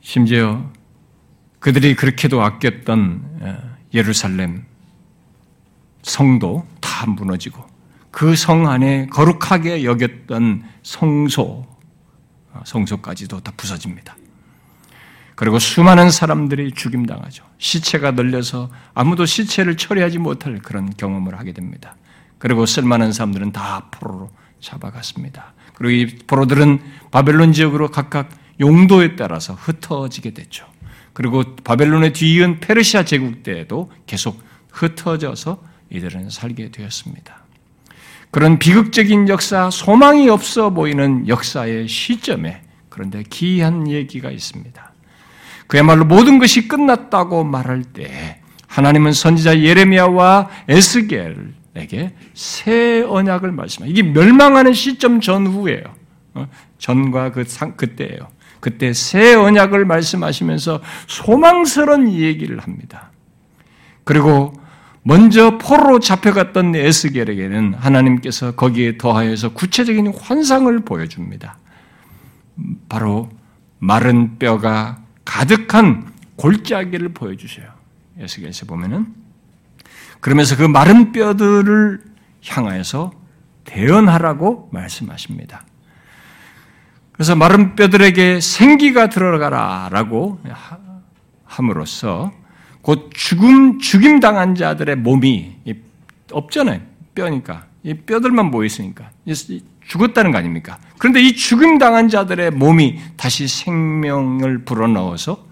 [0.00, 0.70] 심지어
[1.58, 4.64] 그들이 그렇게도 아꼈던 예루살렘
[6.02, 7.70] 성도 다 무너지고
[8.10, 11.66] 그 성 안에 거룩하게 여겼던 성소,
[12.52, 14.16] 어, 성소까지도 다 부서집니다.
[15.36, 17.44] 그리고 수많은 사람들이 죽임당하죠.
[17.58, 21.96] 시체가 널려서 아무도 시체를 처리하지 못할 그런 경험을 하게 됩니다.
[22.40, 24.30] 그리고 쓸만한 사람들은 다 포로로
[24.60, 25.52] 잡아갔습니다.
[25.74, 26.80] 그리고 이 포로들은
[27.12, 30.66] 바벨론 지역으로 각각 용도에 따라서 흩어지게 됐죠.
[31.12, 37.44] 그리고 바벨론의 뒤이은 페르시아 제국 때에도 계속 흩어져서 이들은 살게 되었습니다.
[38.30, 44.92] 그런 비극적인 역사, 소망이 없어 보이는 역사의 시점에 그런데 기이한 얘기가 있습니다.
[45.66, 53.98] 그야말로 모든 것이 끝났다고 말할 때 하나님은 선지자 예레미야와 에스겔 에게 새 언약을 말씀합니다.
[53.98, 55.84] 이게 멸망하는 시점 전후예요.
[56.34, 56.48] 어?
[56.78, 58.28] 전과 그 상, 그때예요.
[58.58, 63.10] 그때 새 언약을 말씀하시면서 소망스러운 이 얘기를 합니다.
[64.04, 64.52] 그리고
[65.02, 71.56] 먼저 포로로 잡혀갔던 에스겔에게는 하나님께서 거기에 더하여서 구체적인 환상을 보여줍니다.
[72.88, 73.30] 바로
[73.78, 77.66] 마른 뼈가 가득한 골짜기를 보여주세요.
[78.18, 79.19] 에스겔에서 보면은
[80.20, 82.02] 그러면서 그 마른 뼈들을
[82.46, 83.12] 향하여서
[83.64, 85.64] 대언하라고 말씀하십니다.
[87.12, 90.40] 그래서 마른 뼈들에게 생기가 들어가라 라고
[91.44, 92.32] 함으로써
[92.82, 95.56] 곧 죽음 죽임 당한 자들의 몸이
[96.32, 96.80] 없잖아요.
[97.14, 99.10] 뼈니까 이 뼈들만 모여 있으니까
[99.86, 100.78] 죽었다는 거 아닙니까?
[100.98, 105.44] 그런데 이 죽임 당한 자들의 몸이 다시 생명을 불어넣어서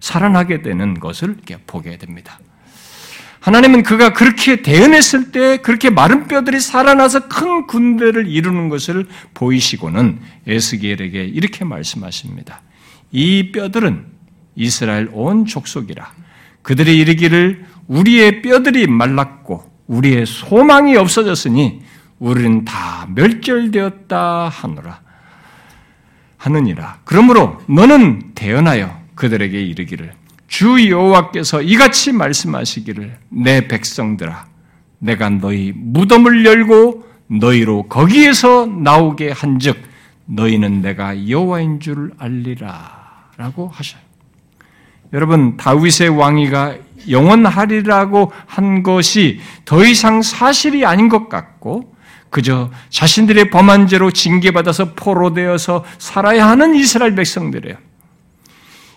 [0.00, 2.38] 살아나게 되는 것을 보게 됩니다.
[3.46, 10.18] 하나님은 그가 그렇게 대언했을 때 그렇게 마른 뼈들이 살아나서 큰 군대를 이루는 것을 보이시고는
[10.48, 12.60] 에스겔에게 이렇게 말씀하십니다.
[13.12, 14.04] 이 뼈들은
[14.56, 16.12] 이스라엘 온 족속이라.
[16.62, 21.82] 그들이 이르기를 우리의 뼈들이 말랐고 우리의 소망이 없어졌으니
[22.18, 25.00] 우리는 다 멸절되었다 하노라.
[26.36, 26.98] 하느니라.
[27.04, 30.15] 그러므로 너는 대언하여 그들에게 이르기를
[30.48, 34.46] 주 여호와께서 이같이 말씀하시기를 내 백성들아
[34.98, 39.76] 내가 너희 무덤을 열고 너희로 거기에서 나오게 한즉
[40.26, 44.00] 너희는 내가 여호와인 줄 알리라라고 하셔요.
[45.12, 46.76] 여러분 다윗의 왕위가
[47.08, 51.94] 영원하리라고 한 것이 더 이상 사실이 아닌 것 같고
[52.30, 57.76] 그저 자신들의 범한 죄로 징계받아서 포로되어서 살아야 하는 이스라엘 백성들이에요.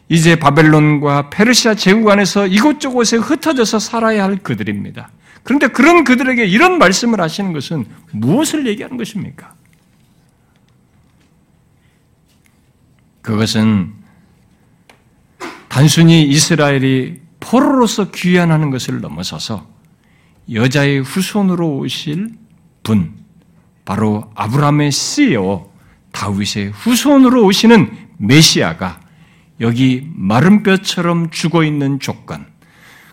[0.09, 5.11] 이제 바벨론과 페르시아 제국 안에서 이곳저곳에 흩어져서 살아야 할 그들입니다.
[5.43, 9.53] 그런데 그런 그들에게 이런 말씀을 하시는 것은 무엇을 얘기하는 것입니까?
[13.21, 13.93] 그것은
[15.67, 19.67] 단순히 이스라엘이 포로로서 귀환하는 것을 넘어서서
[20.51, 22.31] 여자의 후손으로 오실
[22.81, 23.13] 분,
[23.85, 25.69] 바로 아브라함의 씨요
[26.11, 28.98] 다윗의 후손으로 오시는 메시아가
[29.61, 32.45] 여기 마른 뼈처럼 죽어 있는 조건,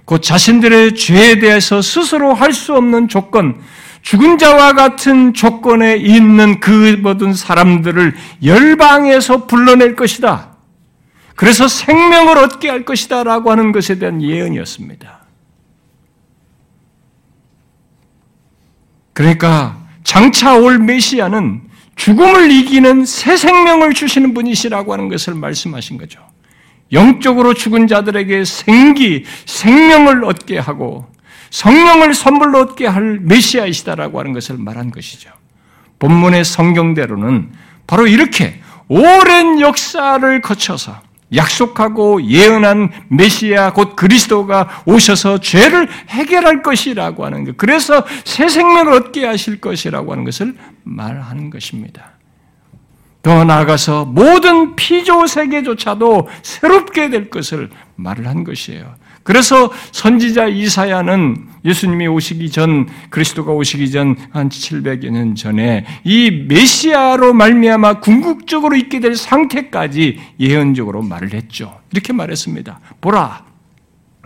[0.05, 3.61] 곧 자신들의 죄에 대해서 스스로 할 수 없는 조건,
[4.03, 10.57] 죽은 자와 같은 조건에 있는 그 모든 사람들을 열방에서 불러낼 것이다.
[11.35, 13.25] 그래서 생명을 얻게 할 것이다.
[13.25, 15.27] 라고 하는 것에 대한 예언이었습니다.
[19.13, 21.63] 그러니까 장차 올 메시아는
[21.97, 26.26] 죽음을 이기는 새 생명을 주시는 분이시라고 하는 것을 말씀하신 거죠.
[26.93, 31.07] 영적으로 죽은 자들에게 생기, 생명을 얻게 하고
[31.51, 35.31] 성령을 선물로 얻게 할 메시아이시다라고 하는 것을 말한 것이죠.
[35.99, 37.53] 본문의 성경대로는
[37.87, 41.01] 바로 이렇게 오랜 역사를 거쳐서
[41.35, 47.57] 약속하고 예언한 메시아 곧 그리스도가 오셔서 죄를 해결할 것이라고 하는 것.
[47.57, 52.16] 그래서 새 생명을 얻게 하실 것이라고 하는 것을 말하는 것입니다.
[53.27, 58.95] 더 나아가서 모든 피조 세계조차도 새롭게 될 것을 말을 한 것이에요.
[59.25, 67.33] 그래서 선지자 이사야는 예수님이 오시기 전 그리스도가 오시기 전 한 700여 년 전에 이 메시아로
[67.33, 71.81] 말미암아 궁극적으로 있게 될 상태까지 예언적으로 말을 했죠.
[71.91, 72.79] 이렇게 말했습니다.
[73.01, 73.45] 보라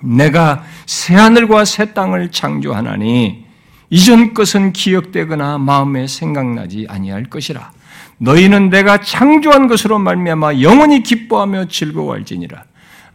[0.02, 3.46] 내가 새 하늘과 새 땅을 창조하나니
[3.88, 7.79] 이전 것은 기억되거나 마음에 생각나지 아니할 것이라.
[8.20, 12.64] 너희는 내가 창조한 것으로 말미암아 영원히 기뻐하며 즐거워할지니라.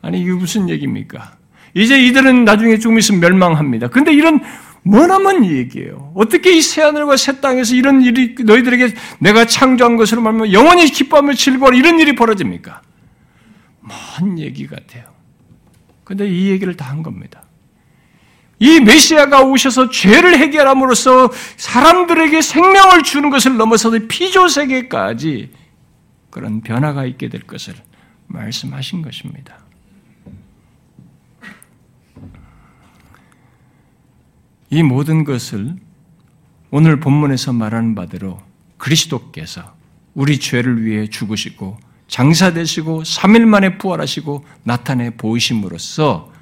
[0.02, 1.34] 아니 이게 무슨 얘기입니까?
[1.76, 3.90] 이제 이들은 나중에 좀 있으면 멸망합니다.
[3.90, 4.40] 근데 이런
[4.84, 6.12] 머나먼 얘기예요.
[6.16, 11.72] 어떻게 이 새하늘과 새 땅에서 이런 일이 너희들에게 내가 창조한 것으로 말하면 영원히 기뻐하며 즐거워
[11.74, 12.82] 이런 일이 벌어집니까?
[13.82, 15.04] 먼 얘기 같아요.
[16.04, 17.44] 근데 이 얘기를 다 한 겁니다.
[18.66, 25.52] 이 메시아가 오셔서 죄를 해결함으로써 사람들에게 생명을 주는 것을 넘어서서 피조 세계까지
[26.32, 27.76] 그런 변화가 있게 될 것을
[28.26, 29.60] 말씀하신 것입니다.
[34.72, 35.76] 이 모든 것을
[36.72, 38.42] 오늘 본문에서 말하는 바대로
[38.78, 39.76] 그리스도께서
[40.16, 46.34] 우리 죄를 위해 죽으시고 장사되시고 3일 만에 부활하시고 나타내 보이심으로써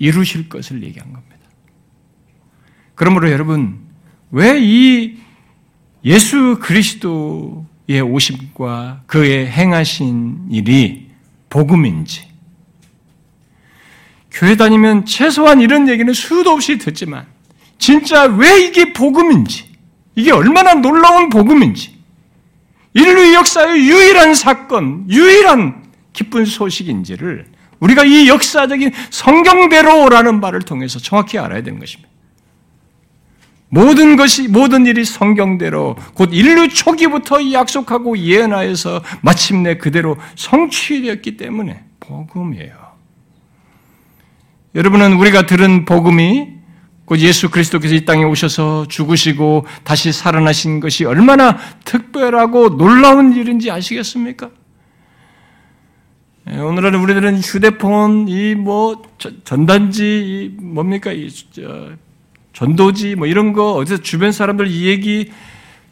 [0.00, 1.36] 이루실 것을 얘기한 겁니다.
[2.96, 3.78] 그러므로 여러분,
[4.32, 5.18] 왜 이
[6.04, 11.10] 예수 그리스도의 오심과 그의 행하신 일이
[11.50, 12.28] 복음인지,
[14.30, 17.26] 교회 다니면 최소한 이런 얘기는 수도 없이 듣지만,
[17.78, 19.68] 진짜 왜 이게 복음인지,
[20.14, 21.98] 이게 얼마나 놀라운 복음인지,
[22.94, 27.49] 인류 역사의 유일한 사건, 유일한 기쁜 소식인지를
[27.80, 32.10] 우리가 이 역사적인 성경대로라는 말을 통해서 정확히 알아야 되는 것입니다.
[33.70, 42.90] 모든 것이, 모든 일이 성경대로 곧 인류 초기부터 약속하고 예언하여서 마침내 그대로 성취되었기 때문에 복음이에요.
[44.74, 46.48] 여러분은 우리가 들은 복음이
[47.04, 54.50] 곧 예수 그리스도께서 이 땅에 오셔서 죽으시고 다시 살아나신 것이 얼마나 특별하고 놀라운 일인지 아시겠습니까?
[56.52, 59.02] 예, 오늘은 우리들은 휴대폰, 이 뭐
[59.44, 61.28] 전단지, 이 뭡니까 이
[62.52, 65.30] 전도지 뭐 이런 거 어디서 주변 사람들 이 얘기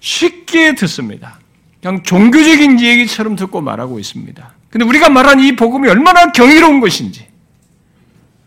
[0.00, 1.38] 쉽게 듣습니다.
[1.80, 4.54] 그냥 종교적인 얘기처럼 듣고 말하고 있습니다.
[4.70, 7.26] 근데 우리가 말한 이 복음이 얼마나 경이로운 것인지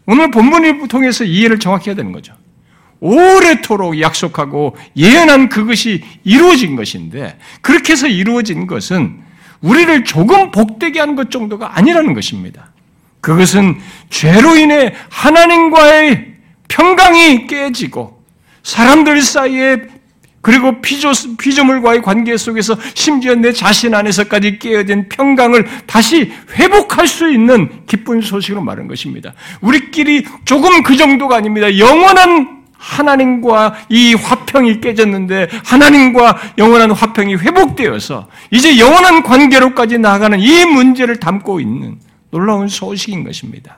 [0.06, 2.34] 오늘 본문을 통해서 이해를 정확히 해야 되는 거죠.
[3.00, 9.22] 오래도록 약속하고 예언한 그것이 이루어진 것인데 그렇게 해서 이루어진 것은
[9.62, 12.72] 우리를 조금 복되게 한것 정도가 아니라는 것입니다.
[13.22, 16.34] 그것은 죄로 인해 하나님과의
[16.68, 18.24] 평강이 깨지고
[18.64, 19.78] 사람들 사이에
[20.42, 27.86] 그리고 피조, 피조물과의 관계 속에서 심지어 내 자신 안에서까지 깨어진 평강을 다시 회복할 수 있는
[27.86, 29.34] 기쁜 소식으로 말한 것입니다.
[29.62, 31.78] 우리끼리 조금 그 정도가 아닙니다.
[31.78, 41.20] 영원한 하나님과 이 화평이 깨졌는데 하나님과 영원한 화평이 회복되어서 이제 영원한 관계로까지 나아가는 이 문제를
[41.20, 42.00] 담고 있는
[42.32, 43.78] 놀라운 소식인 것입니다.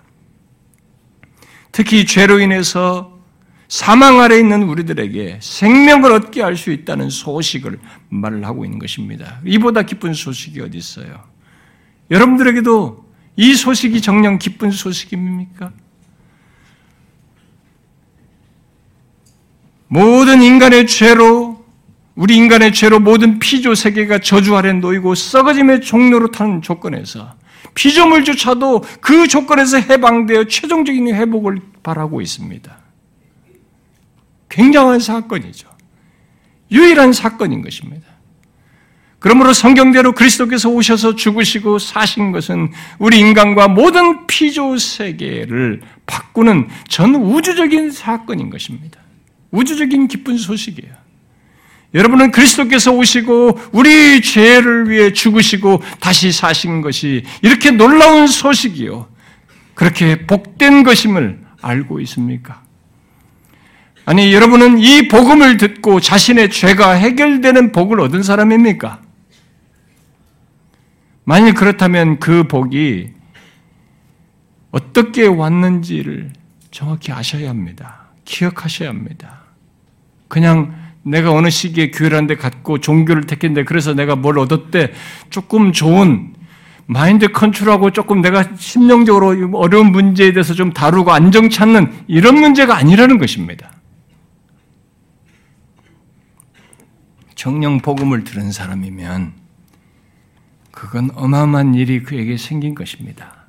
[1.74, 3.20] 특히 죄로 인해서
[3.68, 7.80] 사망 아래 있는 우리들에게 생명을 얻게 할 수 있다는 소식을
[8.10, 9.42] 말을 하고 있는 것입니다.
[9.46, 11.24] 이보다 기쁜 소식이 어디 있어요?
[12.12, 13.04] 여러분들에게도
[13.36, 15.72] 이 소식이 정녕 기쁜 소식입니까?
[19.94, 21.64] 모든 인간의 죄로
[22.16, 27.36] 우리 인간의 죄로 모든 피조 세계가 저주 아래 놓이고 썩어짐의 종로로 타는 조건에서
[27.76, 32.76] 피조물조차도 그 조건에서 해방되어 최종적인 회복을 바라고 있습니다.
[34.50, 35.70] 굉장한 사건이죠.
[36.72, 38.08] 유일한 사건인 것입니다.
[39.20, 47.92] 그러므로 성경대로 그리스도께서 오셔서 죽으시고 사신 것은 우리 인간과 모든 피조 세계를 바꾸는 전 우주적인
[47.92, 49.03] 사건인 것입니다.
[49.54, 50.92] 우주적인 기쁜 소식이에요.
[51.94, 59.08] 여러분은 그리스도께서 오시고 우리 죄를 위해 죽으시고 다시 사신 것이 이렇게 놀라운 소식이요.
[59.76, 62.64] 그렇게 복된 것임을 알고 있습니까?
[64.06, 69.02] 아니, 여러분은 이 복음을 듣고 자신의 죄가 해결되는 복을 얻은 사람입니까?
[71.24, 73.12] 만일 그렇다면 그 복이
[74.72, 76.34] 어떻게 왔는지를
[76.72, 78.08] 정확히 아셔야 합니다.
[78.26, 79.43] 기억하셔야 합니다.
[80.34, 80.74] 그냥
[81.04, 84.92] 내가 어느 시기에 교회라는 데 갔고 종교를 택했는데 그래서 내가 뭘 얻었대
[85.30, 86.34] 조금 좋은
[86.88, 93.20] 마인드 컨트롤하고 조금 내가 심령적으로 어려운 문제에 대해서 좀 다루고 안정 찾는 이런 문제가 아니라는
[93.20, 93.72] 것입니다.
[97.36, 99.34] 정령 복음을 들은 사람이면
[100.72, 103.43] 그건 어마어마한 일이 그에게 생긴 것입니다.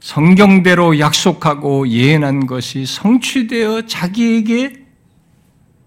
[0.00, 4.86] 성경대로 약속하고 예언한 것이 성취되어 자기에게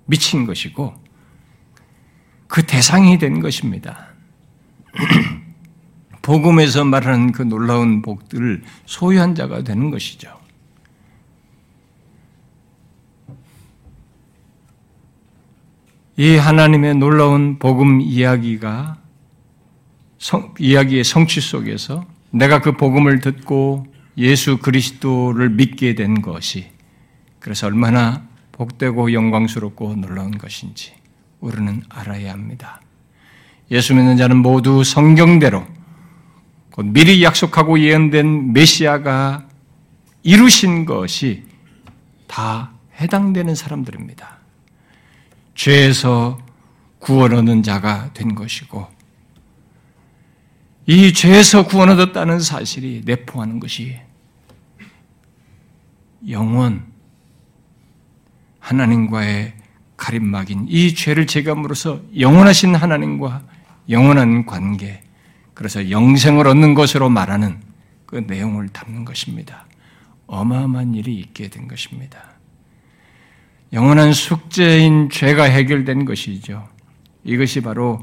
[0.05, 0.93] 미친 것이고
[2.47, 4.09] 그 대상이 된 것입니다.
[6.21, 10.39] 복음에서 말하는 그 놀라운 복들을 소유한 자가 되는 것이죠.
[16.15, 18.97] 이 하나님의 놀라운 복음 이야기가
[20.19, 23.87] 성, 이야기의 성취 속에서 내가 그 복음을 듣고
[24.17, 26.71] 예수 그리스도를 믿게 된 것이
[27.39, 30.93] 그래서 얼마나 복되고 영광스럽고 놀라운 것인지
[31.39, 32.81] 우리는 알아야 합니다.
[33.71, 35.65] 예수 믿는 자는 모두 성경대로
[36.71, 39.47] 곧 미리 약속하고 예언된 메시아가
[40.23, 41.43] 이루신 것이
[42.27, 44.37] 다 해당되는 사람들입니다.
[45.55, 46.39] 죄에서
[46.99, 48.87] 구원 얻는 자가 된 것이고
[50.85, 53.99] 이 죄에서 구원 얻었다는 사실이 내포하는 것이
[56.29, 56.85] 영원
[58.59, 59.53] 하나님과의
[59.97, 63.43] 가림막인 이 죄를 제감으로써 영원하신 하나님과
[63.89, 65.03] 영원한 관계,
[65.53, 67.59] 그래서 영생을 얻는 것으로 말하는
[68.05, 69.65] 그 내용을 담는 것입니다.
[70.27, 72.33] 어마어마한 일이 있게 된 것입니다.
[73.71, 76.67] 영원한 숙제인 죄가 해결된 것이죠.
[77.23, 78.01] 이것이 바로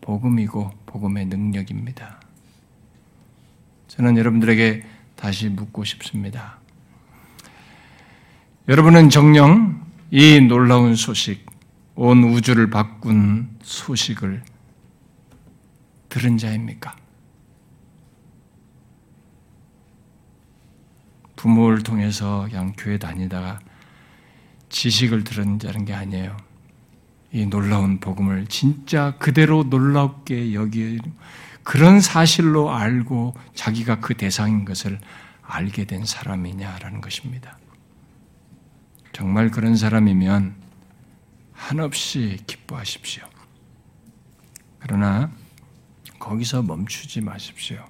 [0.00, 2.20] 복음이고 복음의 능력입니다.
[3.88, 4.84] 저는 여러분들에게
[5.14, 6.58] 다시 묻고 싶습니다.
[8.68, 11.46] 여러분은 정령 이 놀라운 소식,
[11.94, 14.42] 온 우주를 바꾼 소식을
[16.08, 16.96] 들은 자입니까?
[21.36, 23.60] 부모를 통해서 그냥 교회 다니다가
[24.68, 26.36] 지식을 들은 자는 게 아니에요.
[27.30, 30.98] 이 놀라운 복음을 진짜 그대로 놀랍게 여기
[31.62, 34.98] 그런 사실로 알고 자기가 그 대상인 것을
[35.42, 37.58] 알게 된 사람이냐라는 것입니다.
[39.16, 40.56] 정말 그런 사람이면
[41.54, 43.24] 한없이 기뻐하십시오.
[44.78, 45.30] 그러나
[46.18, 47.82] 거기서 멈추지 마십시오.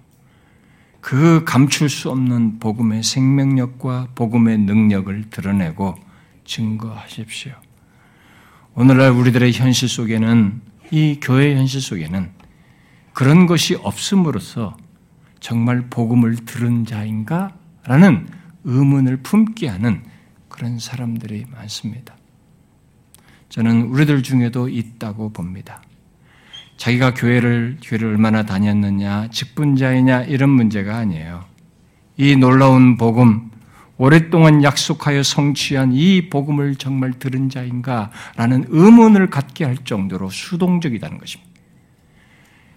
[1.01, 5.97] 그 감출 수 없는 복음의 생명력과 복음의 능력을 드러내고
[6.45, 7.55] 증거하십시오.
[8.74, 10.61] 오늘날 우리들의 현실 속에는
[10.93, 12.31] 이 교회 현실 속에는
[13.12, 14.77] 그런 것이 없음으로써
[15.41, 17.53] 정말 복음을 들은 자인가?
[17.83, 18.29] 라는
[18.62, 20.05] 의문을 품게 하는
[20.57, 22.16] 그런 사람들이 많습니다.
[23.50, 25.82] 저는 우리들 중에도 있다고 봅니다.
[26.78, 31.44] 자기가 교회를, 교회를 얼마나 다녔느냐, 직분자이냐, 이런 문제가 아니에요.
[32.16, 33.50] 이 놀라운 복음,
[33.98, 38.11] 오랫동안 약속하여 성취한 이 복음을 정말 들은 자인가?
[38.36, 41.52] 라는 의문을 갖게 할 정도로 수동적이다는 것입니다.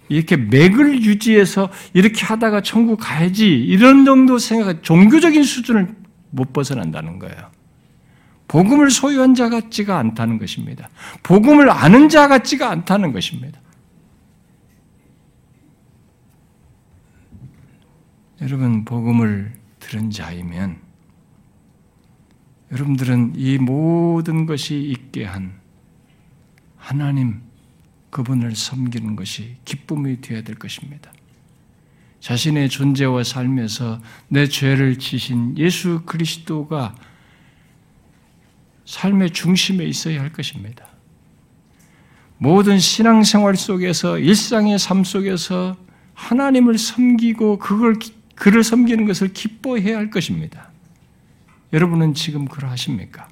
[0.09, 5.95] 이렇게 맥을 유지해서 이렇게 하다가 천국 가야지, 이런 정도 생각, 종교적인 수준을
[6.31, 7.58] 못 벗어난다는 거예요.
[8.49, 10.89] 복음을 소유한 자 같지가 않다는 것입니다.
[11.21, 13.61] 복음을 아는 자 같지가 않다는 것입니다.
[18.41, 20.77] 여러분, 복음을 들은 자이면
[22.71, 25.53] 여러분들은 이 모든 것이 있게 한
[26.75, 27.41] 하나님,
[28.09, 31.13] 그분을 섬기는 것이 기쁨이 되어야 될 것입니다.
[32.19, 36.95] 자신의 존재와 삶에서 내 죄를 지신 예수 그리스도가
[38.89, 40.83] 삶의 중심에 있어야 할 것입니다.
[42.39, 45.77] 모든 신앙생활 속에서 일상의 삶 속에서
[46.15, 47.99] 하나님을 섬기고 그걸
[48.33, 50.71] 그를 섬기는 것을 기뻐해야 할 것입니다.
[51.71, 53.27] 여러분은 지금 그러하십니까?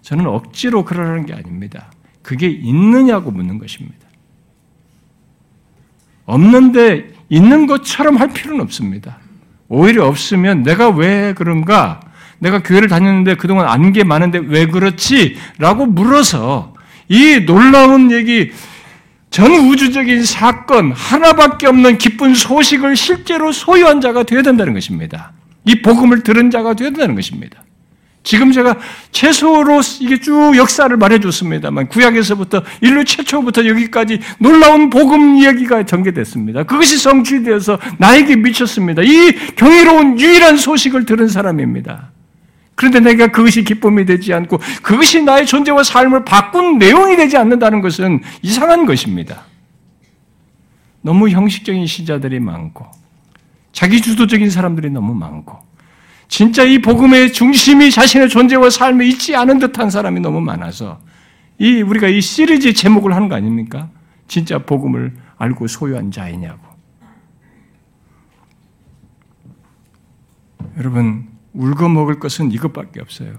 [0.00, 1.92] 저는 억지로 그러라는 게 아닙니다.
[2.22, 4.08] 그게 있느냐고 묻는 것입니다.
[6.24, 9.18] 없는데 있는 것처럼 할 필요는 없습니다.
[9.68, 12.00] 오히려 없으면 내가 왜 그런가?
[12.44, 15.36] 내가 교회를 다녔는데 그동안 안 게 많은데 왜 그렇지?
[15.58, 16.74] 라고 물어서
[17.08, 18.50] 이 놀라운 얘기,
[19.30, 25.32] 전 우주적인 사건, 하나밖에 없는 기쁜 소식을 실제로 소유한 자가 되어야 된다는 것입니다.
[25.64, 27.62] 이 복음을 들은 자가 되어야 된다는 것입니다.
[28.24, 28.78] 지금 제가
[29.12, 36.64] 최소로 이게 쭉 역사를 말해줬습니다만 구약에서부터 인류 최초부터 여기까지 놀라운 복음 이야기가 전개됐습니다.
[36.64, 39.02] 그것이 성취되어서 나에게 미쳤습니다.
[39.02, 42.13] 이 경이로운 유일한 소식을 들은 사람입니다.
[42.74, 48.20] 그런데 내가 그것이 기쁨이 되지 않고 그것이 나의 존재와 삶을 바꾼 내용이 되지 않는다는 것은
[48.42, 49.44] 이상한 것입니다.
[51.02, 52.86] 너무 형식적인 신자들이 많고
[53.72, 55.58] 자기 주도적인 사람들이 너무 많고
[56.28, 61.00] 진짜 이 복음의 중심이 자신의 존재와 삶에 있지 않은 듯한 사람이 너무 많아서
[61.58, 63.88] 이 우리가 이 시리즈 제목을 하는 거 아닙니까?
[64.26, 66.60] 진짜 복음을 알고 소유한 자이냐고.
[70.78, 73.32] 여러분 울거 먹을 것은 이것밖에 없어요.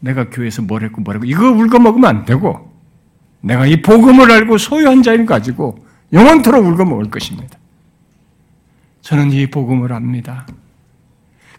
[0.00, 2.72] 내가 교회에서 뭘 했고 뭘 했고 이거 울거 먹으면 안 되고
[3.40, 7.56] 내가 이 복음을 알고 소유한 자인 가지고 영원토록 울거 먹을 것입니다.
[9.00, 10.46] 저는 이 복음을 압니다.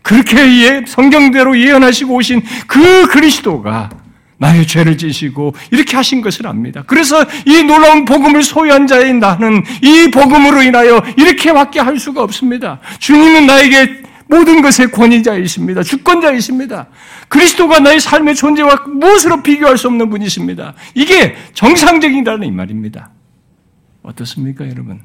[0.02, 3.90] 그렇게 성경대로 예언하시고 오신 그 그리스도가
[4.38, 6.84] 나의 죄를 지시고 이렇게 하신 것을 압니다.
[6.86, 12.80] 그래서 이 놀라운 복음을 소유한 자인 나는 이 복음으로 인하여 이렇게밖에 할 수가 없습니다.
[13.00, 14.04] 주님은 나에게
[14.34, 15.84] 모든 것의 권위자이십니다.
[15.84, 16.88] 주권자이십니다.
[17.28, 20.74] 그리스도가 나의 삶의 존재와 무엇으로 비교할 수 없는 분이십니다.
[20.96, 23.12] 이게 정상적이다는 이 말입니다.
[24.02, 25.02] 어떻습니까, 여러분?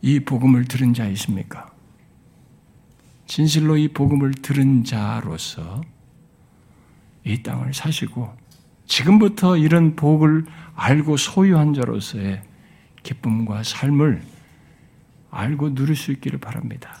[0.00, 1.70] 이 복음을 들은 자이십니까?
[3.26, 5.82] 진실로 이 복음을 들은 자로서
[7.24, 8.34] 이 땅을 사시고
[8.86, 12.42] 지금부터 이런 복을 알고 소유한 자로서의
[13.04, 14.31] 기쁨과 삶을
[15.32, 16.98] 알고 누릴 수 있기를 바랍니다.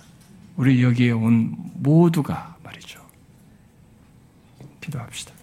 [0.56, 3.00] 우리 여기에 온 모두가 말이죠.
[4.80, 5.34] 기도합시다.